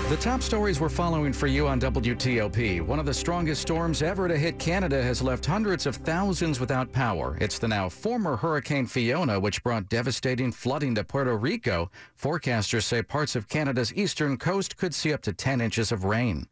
The 0.08 0.16
top 0.16 0.40
stories 0.40 0.80
we're 0.80 0.88
following 0.88 1.34
for 1.34 1.48
you 1.48 1.68
on 1.68 1.78
WTOP. 1.82 2.80
One 2.80 2.98
of 2.98 3.04
the 3.04 3.12
strongest 3.12 3.60
storms 3.60 4.00
ever 4.00 4.26
to 4.26 4.38
hit 4.38 4.58
Canada 4.58 5.02
has 5.02 5.20
left 5.20 5.44
hundreds 5.44 5.84
of 5.84 5.96
thousands 5.96 6.58
without 6.58 6.90
power. 6.92 7.36
It's 7.42 7.58
the 7.58 7.68
now 7.68 7.90
former 7.90 8.34
Hurricane 8.34 8.86
Fiona, 8.86 9.38
which 9.38 9.62
brought 9.62 9.90
devastating 9.90 10.50
flooding 10.50 10.94
to 10.94 11.04
Puerto 11.04 11.36
Rico. 11.36 11.90
Forecasters 12.18 12.84
say 12.84 13.02
parts 13.02 13.36
of 13.36 13.50
Canada's 13.50 13.92
eastern 13.92 14.38
coast 14.38 14.78
could 14.78 14.94
see 14.94 15.12
up 15.12 15.20
to 15.20 15.34
10 15.34 15.60
inches 15.60 15.92
of 15.92 16.04
rain. 16.04 16.48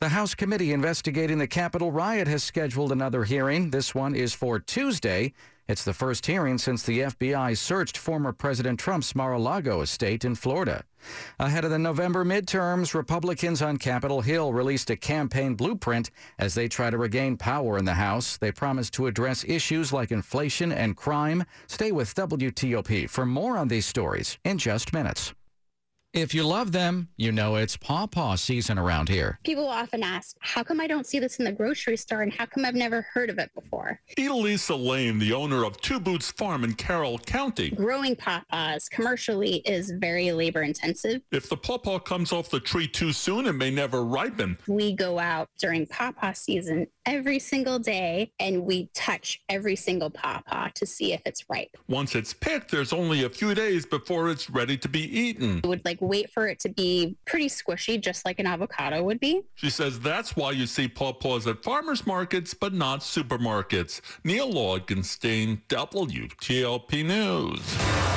The 0.00 0.08
House 0.08 0.34
committee 0.34 0.72
investigating 0.72 1.38
the 1.38 1.46
Capitol 1.46 1.92
riot 1.92 2.26
has 2.26 2.42
scheduled 2.42 2.90
another 2.90 3.22
hearing. 3.22 3.70
This 3.70 3.94
one 3.94 4.16
is 4.16 4.34
for 4.34 4.58
Tuesday. 4.58 5.34
It's 5.68 5.84
the 5.84 5.92
first 5.92 6.24
hearing 6.24 6.56
since 6.56 6.82
the 6.82 7.00
FBI 7.00 7.54
searched 7.54 7.98
former 7.98 8.32
President 8.32 8.80
Trump's 8.80 9.14
Mar-a-Lago 9.14 9.82
estate 9.82 10.24
in 10.24 10.34
Florida. 10.34 10.82
Ahead 11.38 11.62
of 11.62 11.70
the 11.70 11.78
November 11.78 12.24
midterms, 12.24 12.94
Republicans 12.94 13.60
on 13.60 13.76
Capitol 13.76 14.22
Hill 14.22 14.54
released 14.54 14.88
a 14.88 14.96
campaign 14.96 15.54
blueprint 15.56 16.10
as 16.38 16.54
they 16.54 16.68
try 16.68 16.88
to 16.88 16.96
regain 16.96 17.36
power 17.36 17.76
in 17.76 17.84
the 17.84 17.92
House. 17.92 18.38
They 18.38 18.50
promise 18.50 18.88
to 18.92 19.08
address 19.08 19.44
issues 19.44 19.92
like 19.92 20.10
inflation 20.10 20.72
and 20.72 20.96
crime. 20.96 21.44
Stay 21.66 21.92
with 21.92 22.14
WTOP 22.14 23.10
for 23.10 23.26
more 23.26 23.58
on 23.58 23.68
these 23.68 23.84
stories 23.84 24.38
in 24.46 24.56
just 24.56 24.94
minutes. 24.94 25.34
If 26.20 26.34
you 26.34 26.42
love 26.42 26.72
them, 26.72 27.08
you 27.16 27.30
know 27.30 27.54
it's 27.54 27.76
pawpaw 27.76 28.34
season 28.34 28.76
around 28.76 29.08
here. 29.08 29.38
People 29.44 29.68
often 29.68 30.02
ask, 30.02 30.34
how 30.40 30.64
come 30.64 30.80
I 30.80 30.88
don't 30.88 31.06
see 31.06 31.20
this 31.20 31.38
in 31.38 31.44
the 31.44 31.52
grocery 31.52 31.96
store 31.96 32.22
and 32.22 32.32
how 32.32 32.44
come 32.44 32.64
I've 32.64 32.74
never 32.74 33.02
heard 33.02 33.30
of 33.30 33.38
it 33.38 33.54
before? 33.54 34.00
Elisa 34.18 34.74
Lane, 34.74 35.20
the 35.20 35.32
owner 35.32 35.64
of 35.64 35.80
Two 35.80 36.00
Boots 36.00 36.32
Farm 36.32 36.64
in 36.64 36.74
Carroll 36.74 37.18
County. 37.20 37.70
Growing 37.70 38.16
pawpaws 38.16 38.90
commercially 38.90 39.58
is 39.58 39.92
very 39.92 40.32
labor 40.32 40.62
intensive. 40.62 41.22
If 41.30 41.48
the 41.48 41.56
pawpaw 41.56 42.00
comes 42.00 42.32
off 42.32 42.50
the 42.50 42.58
tree 42.58 42.88
too 42.88 43.12
soon, 43.12 43.46
it 43.46 43.52
may 43.52 43.70
never 43.70 44.02
ripen. 44.02 44.58
We 44.66 44.94
go 44.94 45.20
out 45.20 45.48
during 45.60 45.86
pawpaw 45.86 46.32
season 46.32 46.88
every 47.06 47.38
single 47.38 47.78
day 47.78 48.32
and 48.40 48.64
we 48.64 48.90
touch 48.92 49.40
every 49.48 49.76
single 49.76 50.10
pawpaw 50.10 50.70
to 50.74 50.84
see 50.84 51.12
if 51.12 51.22
it's 51.24 51.48
ripe. 51.48 51.76
Once 51.88 52.16
it's 52.16 52.34
picked, 52.34 52.72
there's 52.72 52.92
only 52.92 53.22
a 53.22 53.30
few 53.30 53.54
days 53.54 53.86
before 53.86 54.30
it's 54.30 54.50
ready 54.50 54.76
to 54.76 54.88
be 54.88 55.00
eaten. 55.00 55.60
We 55.62 55.70
would 55.70 55.84
like 55.84 56.00
wait 56.08 56.30
for 56.30 56.48
it 56.48 56.58
to 56.60 56.68
be 56.68 57.16
pretty 57.26 57.48
squishy, 57.48 58.00
just 58.00 58.24
like 58.24 58.38
an 58.38 58.46
avocado 58.46 59.02
would 59.02 59.20
be. 59.20 59.42
She 59.54 59.70
says 59.70 60.00
that's 60.00 60.36
why 60.36 60.52
you 60.52 60.66
see 60.66 60.88
pawpaws 60.88 61.46
at 61.46 61.62
farmers 61.62 62.06
markets, 62.06 62.54
but 62.54 62.72
not 62.72 63.00
supermarkets. 63.00 64.00
Neil 64.24 64.52
Augenstein, 64.52 65.60
WTOP 65.68 67.04
News. 67.04 68.07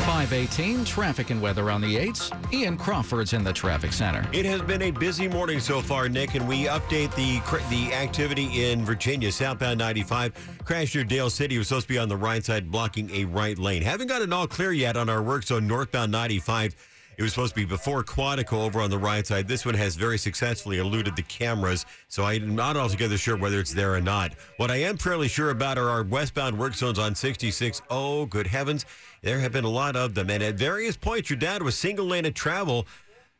518 0.00 0.84
traffic 0.84 1.30
and 1.30 1.40
weather 1.40 1.70
on 1.70 1.80
the 1.80 1.96
8s. 1.96 2.52
Ian 2.52 2.76
Crawford's 2.76 3.32
in 3.32 3.44
the 3.44 3.52
traffic 3.52 3.92
center. 3.92 4.26
It 4.32 4.44
has 4.46 4.62
been 4.62 4.82
a 4.82 4.90
busy 4.90 5.28
morning 5.28 5.60
so 5.60 5.80
far, 5.80 6.08
Nick, 6.08 6.34
and 6.34 6.48
we 6.48 6.64
update 6.64 7.14
the 7.14 7.40
the 7.68 7.92
activity 7.94 8.70
in 8.70 8.84
Virginia, 8.84 9.30
southbound 9.30 9.78
95. 9.78 10.60
Crash 10.64 10.94
near 10.94 11.04
Dale 11.04 11.30
City 11.30 11.58
was 11.58 11.68
supposed 11.68 11.86
to 11.86 11.92
be 11.92 11.98
on 11.98 12.08
the 12.08 12.16
right 12.16 12.44
side, 12.44 12.70
blocking 12.70 13.10
a 13.10 13.24
right 13.26 13.58
lane. 13.58 13.82
Haven't 13.82 14.08
got 14.08 14.22
it 14.22 14.32
all 14.32 14.46
clear 14.46 14.72
yet 14.72 14.96
on 14.96 15.08
our 15.08 15.22
work 15.22 15.44
zone 15.44 15.66
northbound 15.66 16.10
95. 16.10 16.74
It 17.20 17.22
was 17.22 17.34
supposed 17.34 17.54
to 17.54 17.60
be 17.60 17.66
before 17.66 18.02
Quantico 18.02 18.64
over 18.64 18.80
on 18.80 18.88
the 18.88 18.96
right 18.96 19.26
side. 19.26 19.46
This 19.46 19.66
one 19.66 19.74
has 19.74 19.94
very 19.94 20.16
successfully 20.16 20.78
eluded 20.78 21.16
the 21.16 21.22
cameras, 21.24 21.84
so 22.08 22.24
I'm 22.24 22.54
not 22.54 22.78
altogether 22.78 23.18
sure 23.18 23.36
whether 23.36 23.60
it's 23.60 23.74
there 23.74 23.94
or 23.94 24.00
not. 24.00 24.32
What 24.56 24.70
I 24.70 24.76
am 24.76 24.96
fairly 24.96 25.28
sure 25.28 25.50
about 25.50 25.76
are 25.76 25.90
our 25.90 26.02
westbound 26.02 26.58
work 26.58 26.74
zones 26.74 26.98
on 26.98 27.14
66. 27.14 27.82
Oh, 27.90 28.24
good 28.24 28.46
heavens. 28.46 28.86
There 29.22 29.40
have 29.40 29.52
been 29.52 29.64
a 29.64 29.70
lot 29.70 29.96
of 29.96 30.14
them. 30.14 30.30
And 30.30 30.42
at 30.42 30.54
various 30.54 30.96
points, 30.96 31.30
your 31.30 31.38
dad 31.38 31.62
was 31.62 31.76
single 31.76 32.06
lane 32.06 32.24
of 32.24 32.34
travel 32.34 32.86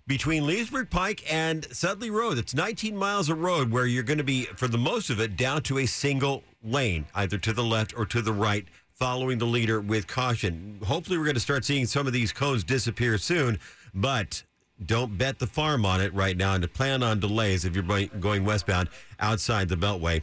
between 0.06 0.46
Leesburg 0.46 0.90
Pike 0.90 1.22
and 1.32 1.64
Sudley 1.74 2.10
Road. 2.10 2.36
It's 2.36 2.54
19 2.54 2.96
miles 2.96 3.28
of 3.28 3.40
road 3.40 3.70
where 3.70 3.86
you're 3.86 4.02
going 4.02 4.18
to 4.18 4.24
be, 4.24 4.44
for 4.56 4.68
the 4.68 4.78
most 4.78 5.08
of 5.08 5.20
it, 5.20 5.36
down 5.36 5.62
to 5.62 5.78
a 5.78 5.86
single 5.86 6.42
lane, 6.62 7.06
either 7.14 7.38
to 7.38 7.52
the 7.52 7.64
left 7.64 7.96
or 7.96 8.04
to 8.06 8.20
the 8.20 8.32
right, 8.32 8.66
following 8.92 9.38
the 9.38 9.46
leader 9.46 9.80
with 9.80 10.06
caution. 10.06 10.78
Hopefully, 10.84 11.16
we're 11.16 11.24
going 11.24 11.34
to 11.34 11.40
start 11.40 11.64
seeing 11.64 11.86
some 11.86 12.06
of 12.06 12.12
these 12.12 12.32
cones 12.32 12.64
disappear 12.64 13.16
soon, 13.18 13.58
but 13.94 14.42
don't 14.84 15.16
bet 15.16 15.38
the 15.38 15.46
farm 15.46 15.86
on 15.86 16.00
it 16.00 16.12
right 16.12 16.36
now 16.36 16.54
and 16.54 16.62
to 16.62 16.68
plan 16.68 17.02
on 17.02 17.20
delays 17.20 17.64
if 17.64 17.74
you're 17.74 17.84
going- 17.84 18.10
going 18.18 18.44
westbound 18.44 18.88
outside 19.18 19.68
the 19.68 19.76
Beltway 19.76 20.22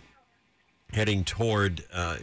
heading 0.94 1.24
toward 1.24 1.84
uh, 1.94 2.18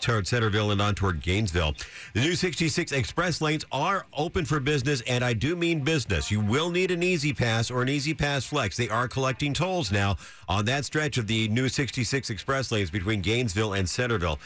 toward 0.00 0.26
Centreville 0.26 0.70
and 0.70 0.82
on 0.82 0.94
toward 0.94 1.22
Gainesville. 1.22 1.74
The 2.14 2.20
new 2.20 2.34
66 2.34 2.92
express 2.92 3.40
lanes 3.40 3.64
are 3.72 4.06
open 4.16 4.44
for 4.44 4.60
business, 4.60 5.02
and 5.06 5.24
I 5.24 5.32
do 5.32 5.56
mean 5.56 5.80
business. 5.80 6.30
You 6.30 6.40
will 6.40 6.70
need 6.70 6.90
an 6.90 7.02
E-ZPass 7.02 7.70
or 7.74 7.82
an 7.82 7.88
E-ZPass 7.88 8.46
Flex. 8.46 8.76
They 8.76 8.88
are 8.88 9.08
collecting 9.08 9.54
tolls 9.54 9.90
now 9.90 10.16
on 10.48 10.64
that 10.66 10.84
stretch 10.84 11.16
of 11.18 11.26
the 11.26 11.48
new 11.48 11.68
66 11.68 12.30
express 12.30 12.70
lanes 12.70 12.90
between 12.90 13.22
Gainesville 13.22 13.72
and 13.72 13.88
Centreville. 13.88 14.38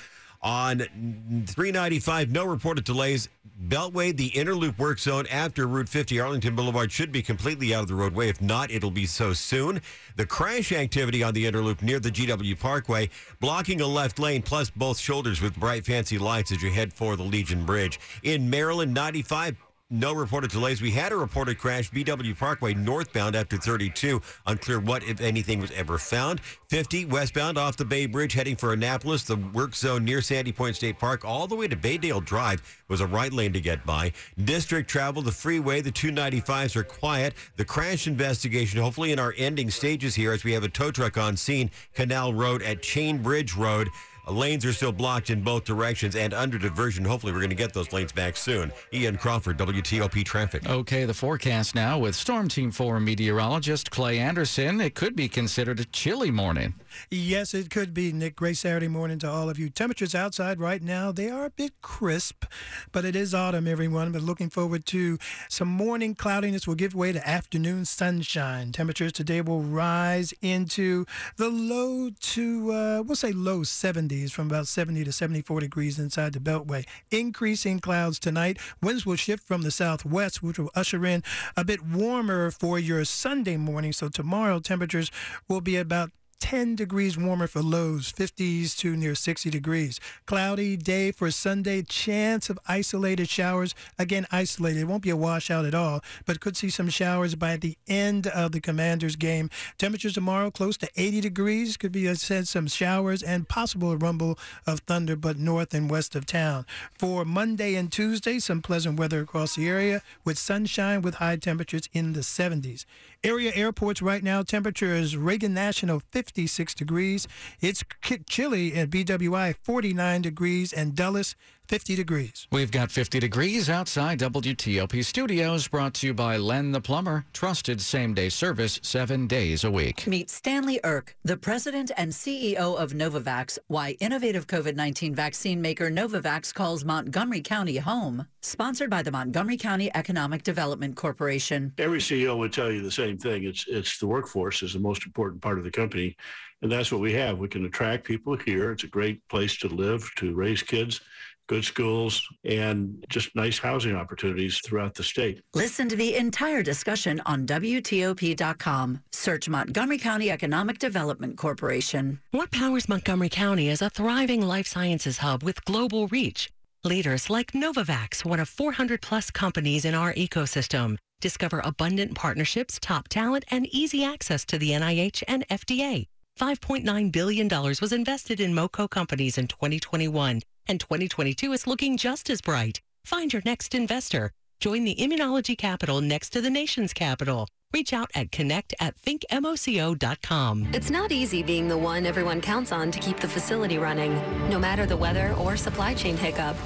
On 0.42 0.78
395, 0.78 2.30
no 2.30 2.44
reported 2.44 2.84
delays. 2.84 3.28
Beltway, 3.68 4.14
the 4.14 4.26
inner 4.26 4.54
loop 4.54 4.78
work 4.78 4.98
zone 4.98 5.26
after 5.30 5.66
Route 5.66 5.88
50 5.88 6.20
Arlington 6.20 6.54
Boulevard 6.54 6.92
should 6.92 7.10
be 7.10 7.22
completely 7.22 7.74
out 7.74 7.82
of 7.82 7.88
the 7.88 7.94
roadway. 7.94 8.28
If 8.28 8.42
not, 8.42 8.70
it'll 8.70 8.90
be 8.90 9.06
so 9.06 9.32
soon. 9.32 9.80
The 10.16 10.26
crash 10.26 10.72
activity 10.72 11.22
on 11.22 11.32
the 11.32 11.46
inner 11.46 11.62
loop 11.62 11.82
near 11.82 11.98
the 11.98 12.10
GW 12.10 12.60
Parkway, 12.60 13.08
blocking 13.40 13.80
a 13.80 13.86
left 13.86 14.18
lane 14.18 14.42
plus 14.42 14.68
both 14.68 14.98
shoulders 14.98 15.40
with 15.40 15.56
bright 15.56 15.86
fancy 15.86 16.18
lights 16.18 16.52
as 16.52 16.62
you 16.62 16.70
head 16.70 16.92
for 16.92 17.16
the 17.16 17.22
Legion 17.22 17.64
Bridge. 17.64 17.98
In 18.22 18.50
Maryland, 18.50 18.92
95, 18.92 19.56
no 19.90 20.12
reported 20.12 20.50
delays. 20.50 20.82
We 20.82 20.90
had 20.90 21.12
a 21.12 21.16
reported 21.16 21.58
crash, 21.58 21.90
BW 21.90 22.36
Parkway 22.36 22.74
northbound 22.74 23.36
after 23.36 23.56
32. 23.56 24.20
Unclear 24.46 24.80
what, 24.80 25.04
if 25.04 25.20
anything, 25.20 25.60
was 25.60 25.70
ever 25.72 25.96
found. 25.96 26.40
50 26.70 27.04
westbound 27.04 27.56
off 27.56 27.76
the 27.76 27.84
Bay 27.84 28.06
Bridge 28.06 28.32
heading 28.32 28.56
for 28.56 28.72
Annapolis. 28.72 29.22
The 29.22 29.36
work 29.36 29.76
zone 29.76 30.04
near 30.04 30.20
Sandy 30.20 30.50
Point 30.50 30.74
State 30.74 30.98
Park 30.98 31.24
all 31.24 31.46
the 31.46 31.54
way 31.54 31.68
to 31.68 31.76
Baydale 31.76 32.24
Drive 32.24 32.82
was 32.88 33.00
a 33.00 33.06
right 33.06 33.32
lane 33.32 33.52
to 33.52 33.60
get 33.60 33.86
by. 33.86 34.12
District 34.42 34.90
travel, 34.90 35.22
the 35.22 35.30
freeway, 35.30 35.80
the 35.80 35.92
295s 35.92 36.74
are 36.74 36.84
quiet. 36.84 37.34
The 37.56 37.64
crash 37.64 38.08
investigation, 38.08 38.80
hopefully 38.80 39.12
in 39.12 39.20
our 39.20 39.34
ending 39.36 39.70
stages 39.70 40.16
here 40.16 40.32
as 40.32 40.42
we 40.42 40.52
have 40.52 40.64
a 40.64 40.68
tow 40.68 40.90
truck 40.90 41.16
on 41.16 41.36
scene, 41.36 41.70
Canal 41.94 42.34
Road 42.34 42.62
at 42.62 42.82
Chain 42.82 43.22
Bridge 43.22 43.54
Road. 43.54 43.88
Lanes 44.28 44.64
are 44.64 44.72
still 44.72 44.90
blocked 44.90 45.30
in 45.30 45.40
both 45.40 45.64
directions 45.64 46.16
and 46.16 46.34
under 46.34 46.58
diversion. 46.58 47.04
Hopefully, 47.04 47.32
we're 47.32 47.38
going 47.38 47.50
to 47.50 47.54
get 47.56 47.72
those 47.72 47.92
lanes 47.92 48.10
back 48.10 48.36
soon. 48.36 48.72
Ian 48.92 49.16
Crawford, 49.16 49.56
WTOP 49.56 50.24
Traffic. 50.24 50.68
Okay, 50.68 51.04
the 51.04 51.14
forecast 51.14 51.76
now 51.76 51.96
with 51.96 52.16
Storm 52.16 52.48
Team 52.48 52.72
4 52.72 52.98
meteorologist 52.98 53.92
Clay 53.92 54.18
Anderson. 54.18 54.80
It 54.80 54.96
could 54.96 55.14
be 55.14 55.28
considered 55.28 55.78
a 55.78 55.84
chilly 55.84 56.32
morning. 56.32 56.74
Yes, 57.08 57.54
it 57.54 57.70
could 57.70 57.94
be, 57.94 58.12
Nick. 58.12 58.34
Great 58.34 58.56
Saturday 58.56 58.88
morning 58.88 59.20
to 59.20 59.30
all 59.30 59.48
of 59.48 59.60
you. 59.60 59.68
Temperatures 59.68 60.14
outside 60.14 60.58
right 60.58 60.82
now, 60.82 61.12
they 61.12 61.30
are 61.30 61.44
a 61.44 61.50
bit 61.50 61.80
crisp, 61.80 62.46
but 62.90 63.04
it 63.04 63.14
is 63.14 63.32
autumn, 63.32 63.68
everyone. 63.68 64.10
But 64.10 64.22
looking 64.22 64.50
forward 64.50 64.86
to 64.86 65.18
some 65.48 65.68
morning 65.68 66.16
cloudiness 66.16 66.66
will 66.66 66.74
give 66.74 66.96
way 66.96 67.12
to 67.12 67.28
afternoon 67.28 67.84
sunshine. 67.84 68.72
Temperatures 68.72 69.12
today 69.12 69.40
will 69.40 69.62
rise 69.62 70.34
into 70.42 71.04
the 71.36 71.48
low 71.48 72.10
to, 72.10 72.72
uh, 72.72 73.02
we'll 73.06 73.14
say 73.14 73.30
low 73.30 73.60
70s 73.60 74.15
from 74.24 74.46
about 74.46 74.66
70 74.66 75.04
to 75.04 75.12
74 75.12 75.60
degrees 75.60 75.98
inside 75.98 76.32
the 76.32 76.40
Beltway. 76.40 76.86
Increasing 77.10 77.80
clouds 77.80 78.18
tonight. 78.18 78.58
Winds 78.82 79.04
will 79.04 79.16
shift 79.16 79.42
from 79.46 79.62
the 79.62 79.70
southwest, 79.70 80.42
which 80.42 80.58
will 80.58 80.70
usher 80.74 81.04
in 81.06 81.22
a 81.56 81.64
bit 81.64 81.84
warmer 81.84 82.50
for 82.50 82.78
your 82.78 83.04
Sunday 83.04 83.56
morning. 83.56 83.92
So 83.92 84.08
tomorrow, 84.08 84.58
temperatures 84.60 85.10
will 85.48 85.60
be 85.60 85.76
about 85.76 86.10
10 86.40 86.76
degrees 86.76 87.16
warmer 87.16 87.46
for 87.46 87.62
lows, 87.62 88.12
50s 88.12 88.76
to 88.78 88.96
near 88.96 89.14
60 89.14 89.50
degrees. 89.50 89.98
Cloudy 90.26 90.76
day 90.76 91.10
for 91.10 91.30
Sunday, 91.30 91.82
chance 91.82 92.50
of 92.50 92.58
isolated 92.68 93.28
showers. 93.28 93.74
Again, 93.98 94.26
isolated. 94.30 94.80
It 94.80 94.84
won't 94.84 95.02
be 95.02 95.10
a 95.10 95.16
washout 95.16 95.64
at 95.64 95.74
all, 95.74 96.02
but 96.24 96.40
could 96.40 96.56
see 96.56 96.70
some 96.70 96.88
showers 96.88 97.34
by 97.34 97.56
the 97.56 97.76
end 97.88 98.26
of 98.26 98.52
the 98.52 98.60
Commanders 98.60 99.16
game. 99.16 99.50
Temperatures 99.78 100.14
tomorrow 100.14 100.50
close 100.50 100.76
to 100.78 100.90
80 100.96 101.20
degrees. 101.22 101.76
Could 101.76 101.92
be, 101.92 102.06
as 102.06 102.20
said, 102.20 102.46
some 102.46 102.66
showers 102.66 103.22
and 103.22 103.48
possible 103.48 103.96
rumble 103.96 104.38
of 104.66 104.80
thunder, 104.80 105.16
but 105.16 105.38
north 105.38 105.74
and 105.74 105.90
west 105.90 106.14
of 106.14 106.26
town. 106.26 106.66
For 106.98 107.24
Monday 107.24 107.74
and 107.74 107.90
Tuesday, 107.90 108.38
some 108.38 108.62
pleasant 108.62 108.98
weather 108.98 109.20
across 109.20 109.56
the 109.56 109.68
area 109.68 110.02
with 110.24 110.38
sunshine 110.38 111.02
with 111.02 111.16
high 111.16 111.36
temperatures 111.36 111.88
in 111.92 112.12
the 112.12 112.20
70s. 112.20 112.84
Area 113.24 113.50
airports 113.54 114.02
right 114.02 114.22
now, 114.22 114.42
temperature 114.42 114.94
is 114.94 115.16
Reagan 115.16 115.52
National 115.52 116.00
56 116.12 116.74
degrees. 116.74 117.26
It's 117.60 117.82
chilly 118.28 118.74
at 118.74 118.90
BWI 118.90 119.56
49 119.62 120.22
degrees 120.22 120.72
and 120.72 120.94
Dulles 120.94 121.34
50 121.68 121.96
degrees. 121.96 122.46
We've 122.52 122.70
got 122.70 122.90
50 122.90 123.18
degrees 123.18 123.68
outside 123.68 124.20
WTOP 124.20 125.04
studios, 125.04 125.66
brought 125.68 125.94
to 125.94 126.06
you 126.06 126.14
by 126.14 126.36
Len 126.36 126.72
the 126.72 126.80
Plumber. 126.80 127.24
Trusted 127.32 127.80
same 127.80 128.14
day 128.14 128.28
service 128.28 128.78
seven 128.82 129.26
days 129.26 129.64
a 129.64 129.70
week. 129.70 130.06
Meet 130.06 130.30
Stanley 130.30 130.78
Erck, 130.84 131.16
the 131.24 131.36
president 131.36 131.90
and 131.96 132.12
CEO 132.12 132.76
of 132.76 132.92
Novavax, 132.92 133.58
why 133.66 133.96
innovative 134.00 134.46
COVID 134.46 134.76
19 134.76 135.14
vaccine 135.14 135.60
maker 135.60 135.90
Novavax 135.90 136.54
calls 136.54 136.84
Montgomery 136.84 137.40
County 137.40 137.78
home. 137.78 138.26
Sponsored 138.42 138.90
by 138.90 139.02
the 139.02 139.10
Montgomery 139.10 139.56
County 139.56 139.90
Economic 139.94 140.44
Development 140.44 140.94
Corporation. 140.94 141.72
Every 141.78 141.98
CEO 141.98 142.38
would 142.38 142.52
tell 142.52 142.70
you 142.70 142.80
the 142.80 142.90
same 142.90 143.18
thing. 143.18 143.42
It's 143.44 143.66
it's 143.66 143.98
the 143.98 144.06
workforce 144.06 144.62
is 144.62 144.72
the 144.72 144.78
most 144.78 145.04
important 145.04 145.42
part 145.42 145.58
of 145.58 145.64
the 145.64 145.70
company, 145.70 146.16
and 146.62 146.70
that's 146.70 146.92
what 146.92 147.00
we 147.00 147.12
have. 147.14 147.38
We 147.38 147.48
can 147.48 147.64
attract 147.64 148.04
people 148.04 148.36
here. 148.36 148.70
It's 148.70 148.84
a 148.84 148.88
great 148.88 149.26
place 149.28 149.56
to 149.58 149.68
live, 149.68 150.08
to 150.16 150.34
raise 150.34 150.62
kids, 150.62 151.00
good 151.46 151.64
schools, 151.64 152.26
and 152.44 153.04
just 153.08 153.34
nice 153.36 153.58
housing 153.58 153.94
opportunities 153.94 154.60
throughout 154.64 154.94
the 154.94 155.02
state. 155.02 155.42
Listen 155.54 155.88
to 155.88 155.96
the 155.96 156.16
entire 156.16 156.62
discussion 156.62 157.22
on 157.26 157.46
WTOP.com. 157.46 159.02
Search 159.12 159.48
Montgomery 159.48 159.98
County 159.98 160.30
Economic 160.30 160.78
Development 160.78 161.36
Corporation. 161.36 162.20
What 162.30 162.50
powers 162.50 162.88
Montgomery 162.88 163.28
County 163.28 163.68
is 163.68 163.82
a 163.82 163.90
thriving 163.90 164.42
life 164.42 164.66
sciences 164.66 165.18
hub 165.18 165.42
with 165.42 165.64
global 165.64 166.08
reach? 166.08 166.50
Leaders 166.84 167.28
like 167.28 167.52
Novavax, 167.52 168.24
one 168.24 168.38
of 168.38 168.48
400 168.48 169.02
plus 169.02 169.30
companies 169.30 169.84
in 169.84 169.94
our 169.94 170.12
ecosystem. 170.14 170.96
Discover 171.20 171.62
abundant 171.64 172.14
partnerships, 172.14 172.78
top 172.80 173.08
talent, 173.08 173.44
and 173.50 173.66
easy 173.66 174.04
access 174.04 174.44
to 174.44 174.58
the 174.58 174.70
NIH 174.70 175.22
and 175.26 175.46
FDA. 175.48 176.06
$5.9 176.38 177.10
billion 177.12 177.48
was 177.48 177.92
invested 177.92 178.40
in 178.40 178.52
MoCo 178.52 178.88
companies 178.90 179.38
in 179.38 179.48
2021, 179.48 180.42
and 180.68 180.80
2022 180.80 181.52
is 181.52 181.66
looking 181.66 181.96
just 181.96 182.30
as 182.30 182.40
bright. 182.40 182.80
Find 183.04 183.32
your 183.32 183.42
next 183.44 183.74
investor. 183.74 184.32
Join 184.60 184.84
the 184.84 184.96
immunology 184.96 185.56
capital 185.56 186.00
next 186.00 186.30
to 186.30 186.40
the 186.40 186.50
nation's 186.50 186.92
capital. 186.92 187.48
Reach 187.72 187.92
out 187.92 188.10
at 188.14 188.32
connect 188.32 188.74
at 188.80 188.96
thinkmoco.com. 188.96 190.68
It's 190.72 190.90
not 190.90 191.12
easy 191.12 191.42
being 191.42 191.68
the 191.68 191.76
one 191.76 192.06
everyone 192.06 192.40
counts 192.40 192.72
on 192.72 192.90
to 192.90 192.98
keep 192.98 193.18
the 193.18 193.28
facility 193.28 193.78
running, 193.78 194.14
no 194.48 194.58
matter 194.58 194.86
the 194.86 194.96
weather 194.96 195.34
or 195.34 195.56
supply 195.56 195.94
chain 195.94 196.16
hiccup. 196.16 196.56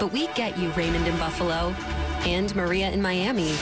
But 0.00 0.12
we 0.12 0.26
get 0.28 0.58
you, 0.58 0.70
Raymond 0.70 1.06
in 1.06 1.16
Buffalo, 1.18 1.74
and 2.24 2.54
Maria 2.56 2.90
in 2.90 3.00
Miami, 3.00 3.52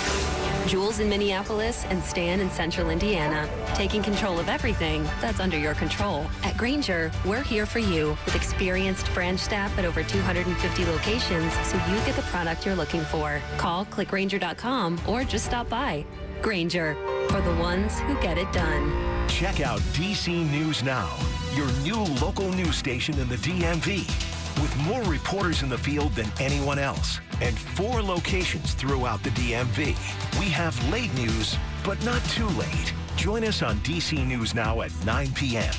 Jules 0.66 0.98
in 0.98 1.08
Minneapolis, 1.08 1.84
and 1.90 2.02
Stan 2.02 2.40
in 2.40 2.50
Central 2.50 2.90
Indiana, 2.90 3.48
taking 3.74 4.02
control 4.02 4.40
of 4.40 4.48
everything 4.48 5.04
that's 5.20 5.38
under 5.38 5.56
your 5.56 5.74
control. 5.74 6.26
At 6.42 6.56
Grainger, 6.56 7.12
we're 7.24 7.42
here 7.42 7.66
for 7.66 7.78
you 7.78 8.18
with 8.24 8.34
experienced 8.34 9.12
branch 9.14 9.38
staff 9.38 9.78
at 9.78 9.84
over 9.84 10.02
250 10.02 10.84
locations 10.86 11.52
so 11.68 11.76
you 11.88 11.94
get 12.04 12.16
the 12.16 12.22
product 12.22 12.66
you're 12.66 12.74
looking 12.74 13.02
for. 13.02 13.40
Call 13.58 13.84
clickgrainger.com 13.86 15.00
or 15.06 15.22
just 15.22 15.44
stop 15.44 15.68
by. 15.68 16.04
Grainger, 16.42 16.96
for 17.28 17.40
the 17.40 17.54
ones 17.56 18.00
who 18.00 18.20
get 18.20 18.36
it 18.36 18.52
done. 18.52 19.28
Check 19.28 19.60
out 19.60 19.80
DC 19.94 20.50
News 20.50 20.82
Now, 20.82 21.16
your 21.54 21.70
new 21.82 22.02
local 22.20 22.50
news 22.50 22.76
station 22.76 23.16
in 23.18 23.28
the 23.28 23.36
DMV. 23.36 24.25
With 24.60 24.76
more 24.78 25.02
reporters 25.02 25.62
in 25.62 25.68
the 25.68 25.78
field 25.78 26.14
than 26.14 26.30
anyone 26.40 26.78
else 26.78 27.20
and 27.40 27.58
four 27.58 28.02
locations 28.02 28.74
throughout 28.74 29.22
the 29.22 29.30
DMV, 29.30 29.96
we 30.38 30.46
have 30.46 30.90
late 30.90 31.12
news, 31.14 31.56
but 31.84 32.02
not 32.04 32.24
too 32.24 32.48
late. 32.48 32.92
Join 33.16 33.44
us 33.44 33.62
on 33.62 33.76
DC 33.78 34.26
News 34.26 34.54
Now 34.54 34.80
at 34.82 34.92
9 35.04 35.32
p.m. 35.34 35.72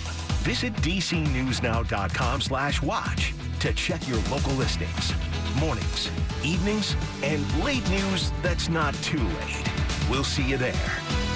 Visit 0.44 0.74
dcnewsnow.com 0.76 2.42
slash 2.42 2.82
watch 2.82 3.34
to 3.60 3.74
check 3.74 4.08
your 4.08 4.22
local 4.30 4.54
listings, 4.54 5.14
mornings, 5.60 6.10
evenings, 6.44 6.96
and 7.24 7.64
late 7.64 7.88
news 7.90 8.32
that's 8.42 8.70
not 8.70 8.94
too 8.96 9.18
late. 9.18 9.72
We'll 10.10 10.24
see 10.24 10.44
you 10.44 10.58
there. 10.58 11.27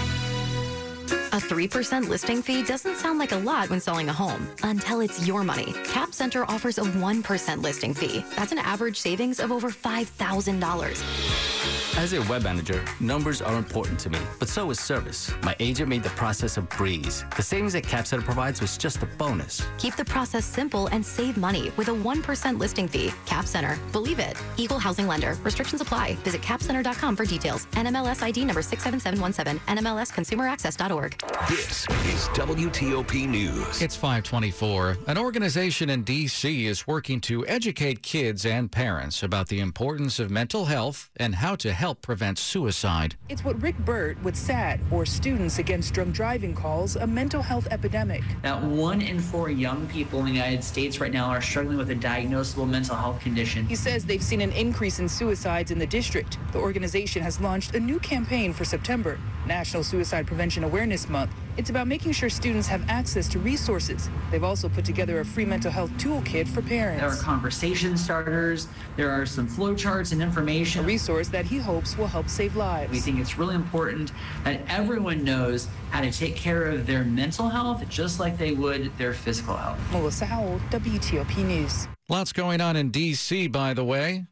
A 1.33 1.35
3% 1.35 2.09
listing 2.09 2.41
fee 2.41 2.61
doesn't 2.61 2.97
sound 2.97 3.17
like 3.17 3.31
a 3.31 3.37
lot 3.37 3.69
when 3.69 3.79
selling 3.79 4.09
a 4.09 4.13
home 4.13 4.49
until 4.63 4.99
it's 4.99 5.25
your 5.25 5.45
money. 5.45 5.73
Cap 5.85 6.13
Center 6.13 6.43
offers 6.43 6.77
a 6.77 6.81
1% 6.83 7.61
listing 7.61 7.93
fee. 7.93 8.25
That's 8.35 8.51
an 8.51 8.57
average 8.57 8.97
savings 8.97 9.39
of 9.39 9.49
over 9.49 9.69
$5,000. 9.69 11.50
As 11.97 12.13
a 12.13 12.21
web 12.23 12.43
manager, 12.43 12.83
numbers 13.01 13.41
are 13.41 13.57
important 13.57 13.99
to 13.99 14.09
me, 14.09 14.17
but 14.39 14.47
so 14.47 14.71
is 14.71 14.79
service. 14.79 15.29
My 15.43 15.55
agent 15.59 15.89
made 15.89 16.03
the 16.03 16.09
process 16.11 16.55
a 16.55 16.61
breeze. 16.61 17.25
The 17.35 17.43
savings 17.43 17.73
that 17.73 17.83
CapCenter 17.83 18.23
provides 18.23 18.61
was 18.61 18.77
just 18.77 19.03
a 19.03 19.05
bonus. 19.17 19.61
Keep 19.77 19.97
the 19.97 20.05
process 20.05 20.45
simple 20.45 20.87
and 20.87 21.05
save 21.05 21.35
money 21.37 21.71
with 21.75 21.89
a 21.89 21.91
1% 21.91 22.57
listing 22.57 22.87
fee. 22.87 23.11
Cap 23.25 23.45
Center. 23.45 23.77
Believe 23.91 24.19
it. 24.19 24.37
Equal 24.57 24.79
housing 24.79 25.05
lender. 25.05 25.37
Restrictions 25.43 25.81
apply. 25.81 26.15
Visit 26.23 26.41
capcenter.com 26.41 27.15
for 27.15 27.25
details. 27.25 27.65
NMLS 27.73 28.23
ID 28.23 28.45
number 28.45 28.61
67717. 28.61 29.59
NMLSconsumeraccess.org. 29.67 31.21
This 31.49 31.85
is 32.07 32.29
WTOP 32.29 33.27
News. 33.27 33.81
It's 33.81 33.97
524. 33.97 34.97
An 35.07 35.17
organization 35.17 35.89
in 35.89 36.03
D.C. 36.03 36.65
is 36.65 36.87
working 36.87 37.19
to 37.21 37.45
educate 37.47 38.01
kids 38.01 38.45
and 38.45 38.71
parents 38.71 39.23
about 39.23 39.49
the 39.49 39.59
importance 39.59 40.19
of 40.19 40.31
mental 40.31 40.65
health 40.65 41.09
and 41.17 41.35
how 41.35 41.55
to 41.57 41.80
help 41.81 41.99
prevent 42.03 42.37
suicide. 42.37 43.15
It's 43.27 43.43
what 43.43 43.59
Rick 43.59 43.75
Birt 43.79 44.21
with 44.21 44.35
SADD, 44.35 44.79
or 44.91 45.03
Students 45.03 45.57
Against 45.57 45.95
Drunk 45.95 46.13
Driving, 46.13 46.53
calls 46.53 46.95
a 46.95 47.07
mental 47.07 47.41
health 47.41 47.67
epidemic. 47.71 48.21
Now, 48.43 48.63
one 48.63 49.01
in 49.01 49.19
four 49.19 49.49
young 49.49 49.87
people 49.87 50.19
in 50.19 50.25
the 50.25 50.31
United 50.31 50.63
States 50.63 50.99
right 50.99 51.11
now 51.11 51.25
are 51.25 51.41
struggling 51.41 51.77
with 51.77 51.89
a 51.89 51.95
diagnosable 51.95 52.69
mental 52.69 52.95
health 52.95 53.19
condition. 53.19 53.65
He 53.65 53.75
says 53.75 54.05
they've 54.05 54.21
seen 54.21 54.41
an 54.41 54.51
increase 54.51 54.99
in 54.99 55.09
suicides 55.09 55.71
in 55.71 55.79
the 55.79 55.87
district. 55.87 56.37
The 56.51 56.59
organization 56.59 57.23
has 57.23 57.41
launched 57.41 57.73
a 57.73 57.79
new 57.79 57.97
campaign 57.97 58.53
for 58.53 58.63
September, 58.63 59.19
National 59.47 59.83
Suicide 59.83 60.27
Prevention 60.27 60.63
Awareness 60.63 61.09
Month. 61.09 61.31
It's 61.57 61.69
about 61.69 61.87
making 61.87 62.13
sure 62.13 62.29
students 62.29 62.67
have 62.67 62.81
access 62.87 63.27
to 63.29 63.39
resources. 63.39 64.09
They've 64.31 64.43
also 64.43 64.69
put 64.69 64.85
together 64.85 65.19
a 65.19 65.25
free 65.25 65.45
mental 65.45 65.69
health 65.69 65.91
toolkit 65.91 66.47
for 66.47 66.61
parents. 66.61 67.01
There 67.01 67.09
are 67.09 67.15
conversation 67.17 67.97
starters, 67.97 68.67
there 68.95 69.09
are 69.09 69.25
some 69.25 69.47
flowcharts 69.47 70.13
and 70.13 70.21
information. 70.21 70.83
A 70.83 70.87
resource 70.87 71.27
that 71.29 71.45
he 71.45 71.57
hopes 71.57 71.97
will 71.97 72.07
help 72.07 72.29
save 72.29 72.55
lives. 72.55 72.91
We 72.91 72.99
think 72.99 73.19
it's 73.19 73.37
really 73.37 73.55
important 73.55 74.11
that 74.43 74.61
everyone 74.67 75.23
knows 75.23 75.67
how 75.89 76.01
to 76.01 76.11
take 76.11 76.35
care 76.37 76.63
of 76.65 76.87
their 76.87 77.03
mental 77.03 77.49
health 77.49 77.87
just 77.89 78.19
like 78.19 78.37
they 78.37 78.53
would 78.53 78.97
their 78.97 79.13
physical 79.13 79.55
health. 79.57 79.79
Melissa 79.91 80.25
Howell, 80.25 80.59
WTOP 80.69 81.37
News. 81.45 81.87
Lots 82.07 82.31
going 82.33 82.61
on 82.61 82.75
in 82.75 82.91
D.C., 82.91 83.47
by 83.47 83.73
the 83.73 83.83
way. 83.83 84.25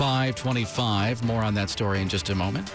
Five 0.00 0.34
twenty-five. 0.34 1.22
More 1.24 1.42
on 1.42 1.52
that 1.52 1.68
story 1.68 2.00
in 2.00 2.08
just 2.08 2.30
a 2.30 2.34
moment. 2.34 2.72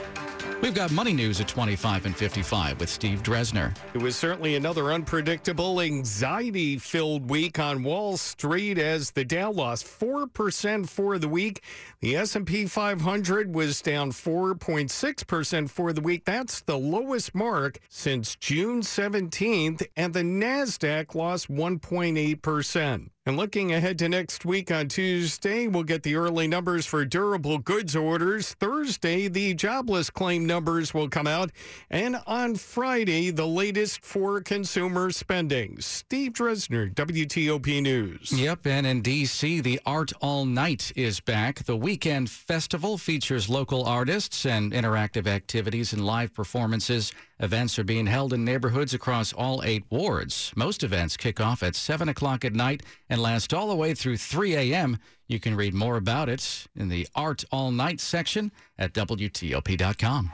We've 0.61 0.75
got 0.75 0.91
money 0.91 1.11
news 1.11 1.41
at 1.41 1.47
25 1.47 2.05
and 2.05 2.15
55 2.15 2.79
with 2.79 2.89
Steve 2.89 3.23
Dresner. 3.23 3.75
It 3.93 4.01
was 4.01 4.15
certainly 4.15 4.55
another 4.55 4.93
unpredictable, 4.93 5.81
anxiety 5.81 6.77
filled 6.77 7.29
week 7.29 7.59
on 7.59 7.83
Wall 7.83 8.17
Street 8.17 8.77
as 8.77 9.11
the 9.11 9.25
Dow 9.25 9.51
lost 9.51 9.85
4% 9.85 10.87
for 10.87 11.19
the 11.19 11.27
week. 11.27 11.61
The 12.05 12.17
S&P 12.17 12.67
500 12.67 13.55
was 13.55 13.81
down 13.81 14.11
4.6% 14.11 15.69
for 15.71 15.91
the 15.91 16.01
week. 16.01 16.23
That's 16.23 16.61
the 16.61 16.77
lowest 16.77 17.33
mark 17.33 17.79
since 17.89 18.35
June 18.35 18.81
17th, 18.81 19.87
and 19.97 20.13
the 20.13 20.21
Nasdaq 20.21 21.15
lost 21.15 21.49
1.8%. 21.49 23.09
And 23.27 23.37
looking 23.37 23.73
ahead 23.73 23.97
to 23.99 24.07
next 24.07 24.45
week 24.45 24.71
on 24.71 24.87
Tuesday, 24.87 25.67
we'll 25.67 25.81
get 25.81 26.03
the 26.03 26.15
early 26.15 26.47
numbers 26.47 26.85
for 26.85 27.03
durable 27.05 27.57
goods 27.57 27.95
orders. 27.95 28.53
Thursday, 28.59 29.27
the 29.27 29.55
jobless 29.55 30.11
claim 30.11 30.45
numbers 30.45 30.93
will 30.93 31.09
come 31.09 31.25
out. 31.25 31.49
And 31.89 32.17
on 32.27 32.53
Friday, 32.53 33.31
the 33.31 33.47
latest 33.47 34.05
for 34.05 34.41
consumer 34.41 35.09
spending. 35.09 35.81
Steve 35.81 36.33
Dresner, 36.33 36.93
WTOP 36.93 37.81
News. 37.81 38.31
Yep, 38.31 38.67
and 38.67 38.85
in 38.85 39.01
D.C., 39.01 39.59
the 39.59 39.81
Art 39.87 40.13
All 40.21 40.45
Night 40.45 40.91
is 40.95 41.19
back. 41.19 41.63
The 41.63 41.75
weekend 41.95 42.29
festival 42.29 42.97
features 42.97 43.47
local 43.47 43.85
artists 43.85 44.45
and 44.45 44.73
interactive 44.73 45.27
activities 45.27 45.93
and 45.93 46.05
live 46.05 46.33
performances. 46.33 47.13
Events 47.39 47.79
are 47.79 47.85
being 47.85 48.05
held 48.05 48.33
in 48.33 48.43
neighborhoods 48.43 48.93
across 48.93 49.31
all 49.31 49.63
eight 49.63 49.85
wards. 49.89 50.51
Most 50.57 50.83
events 50.83 51.15
kick 51.15 51.39
off 51.39 51.63
at 51.63 51.73
7 51.73 52.09
o'clock 52.09 52.43
at 52.43 52.51
night 52.51 52.83
and 53.09 53.21
last 53.21 53.53
all 53.53 53.69
the 53.69 53.75
way 53.77 53.93
through 53.93 54.17
3 54.17 54.55
a.m. 54.55 54.97
You 55.29 55.39
can 55.39 55.55
read 55.55 55.73
more 55.73 55.95
about 55.95 56.27
it 56.27 56.67
in 56.75 56.89
the 56.89 57.07
Art 57.15 57.45
All 57.49 57.71
Night 57.71 58.01
section 58.01 58.51
at 58.77 58.91
WTOP.com. 58.91 60.31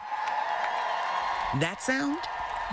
That 1.60 1.84
sound? 1.84 2.18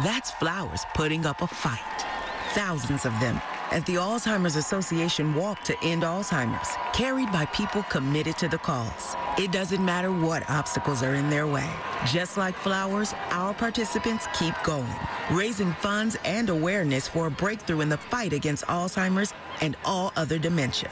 That's 0.02 0.30
flowers 0.30 0.80
putting 0.94 1.26
up 1.26 1.42
a 1.42 1.46
fight. 1.46 2.06
Thousands 2.54 3.04
of 3.04 3.12
them 3.20 3.38
at 3.70 3.84
the 3.86 3.94
Alzheimer's 3.96 4.56
Association 4.56 5.34
Walk 5.34 5.62
to 5.64 5.76
End 5.82 6.02
Alzheimer's, 6.02 6.68
carried 6.92 7.30
by 7.30 7.44
people 7.46 7.82
committed 7.84 8.36
to 8.38 8.48
the 8.48 8.58
cause. 8.58 9.14
It 9.38 9.52
doesn't 9.52 9.84
matter 9.84 10.10
what 10.10 10.48
obstacles 10.48 11.02
are 11.02 11.14
in 11.14 11.30
their 11.30 11.46
way. 11.46 11.68
Just 12.06 12.36
like 12.36 12.56
flowers, 12.56 13.14
our 13.30 13.54
participants 13.54 14.26
keep 14.38 14.54
going, 14.64 14.86
raising 15.30 15.72
funds 15.74 16.16
and 16.24 16.48
awareness 16.48 17.06
for 17.06 17.26
a 17.26 17.30
breakthrough 17.30 17.80
in 17.80 17.88
the 17.88 17.98
fight 17.98 18.32
against 18.32 18.64
Alzheimer's 18.66 19.32
and 19.60 19.76
all 19.84 20.12
other 20.16 20.38
dementia. 20.38 20.90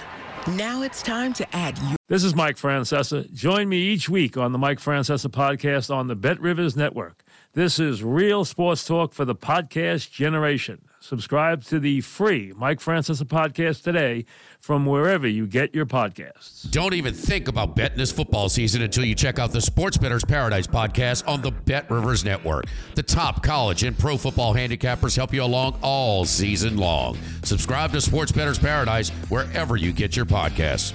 Now 0.48 0.82
it's 0.82 1.02
time 1.02 1.32
to 1.34 1.56
add 1.56 1.76
your 1.78 1.96
This 2.06 2.22
is 2.22 2.36
Mike 2.36 2.56
Francesa. 2.56 3.32
Join 3.32 3.68
me 3.68 3.78
each 3.78 4.08
week 4.08 4.36
on 4.36 4.52
the 4.52 4.58
Mike 4.58 4.78
Francesa 4.78 5.28
podcast 5.28 5.92
on 5.92 6.06
the 6.06 6.14
Bet 6.14 6.40
Rivers 6.40 6.76
Network. 6.76 7.24
This 7.54 7.80
is 7.80 8.04
real 8.04 8.44
sports 8.44 8.84
talk 8.86 9.12
for 9.12 9.24
the 9.24 9.34
podcast 9.34 10.12
generation. 10.12 10.82
Subscribe 11.06 11.62
to 11.66 11.78
the 11.78 12.00
free 12.00 12.52
Mike 12.56 12.80
Francesa 12.80 13.22
podcast 13.22 13.84
today 13.84 14.24
from 14.58 14.84
wherever 14.84 15.28
you 15.28 15.46
get 15.46 15.72
your 15.72 15.86
podcasts. 15.86 16.68
Don't 16.72 16.94
even 16.94 17.14
think 17.14 17.46
about 17.46 17.76
betting 17.76 17.96
this 17.96 18.10
football 18.10 18.48
season 18.48 18.82
until 18.82 19.04
you 19.04 19.14
check 19.14 19.38
out 19.38 19.52
the 19.52 19.60
Sports 19.60 19.96
Better's 19.96 20.24
Paradise 20.24 20.66
podcast 20.66 21.26
on 21.28 21.42
the 21.42 21.52
Bet 21.52 21.88
Rivers 21.92 22.24
Network. 22.24 22.64
The 22.96 23.04
top 23.04 23.44
college 23.44 23.84
and 23.84 23.96
pro 23.96 24.16
football 24.16 24.52
handicappers 24.52 25.14
help 25.14 25.32
you 25.32 25.44
along 25.44 25.78
all 25.80 26.24
season 26.24 26.76
long. 26.76 27.16
Subscribe 27.44 27.92
to 27.92 28.00
Sports 28.00 28.32
Better's 28.32 28.58
Paradise 28.58 29.10
wherever 29.28 29.76
you 29.76 29.92
get 29.92 30.16
your 30.16 30.26
podcasts. 30.26 30.92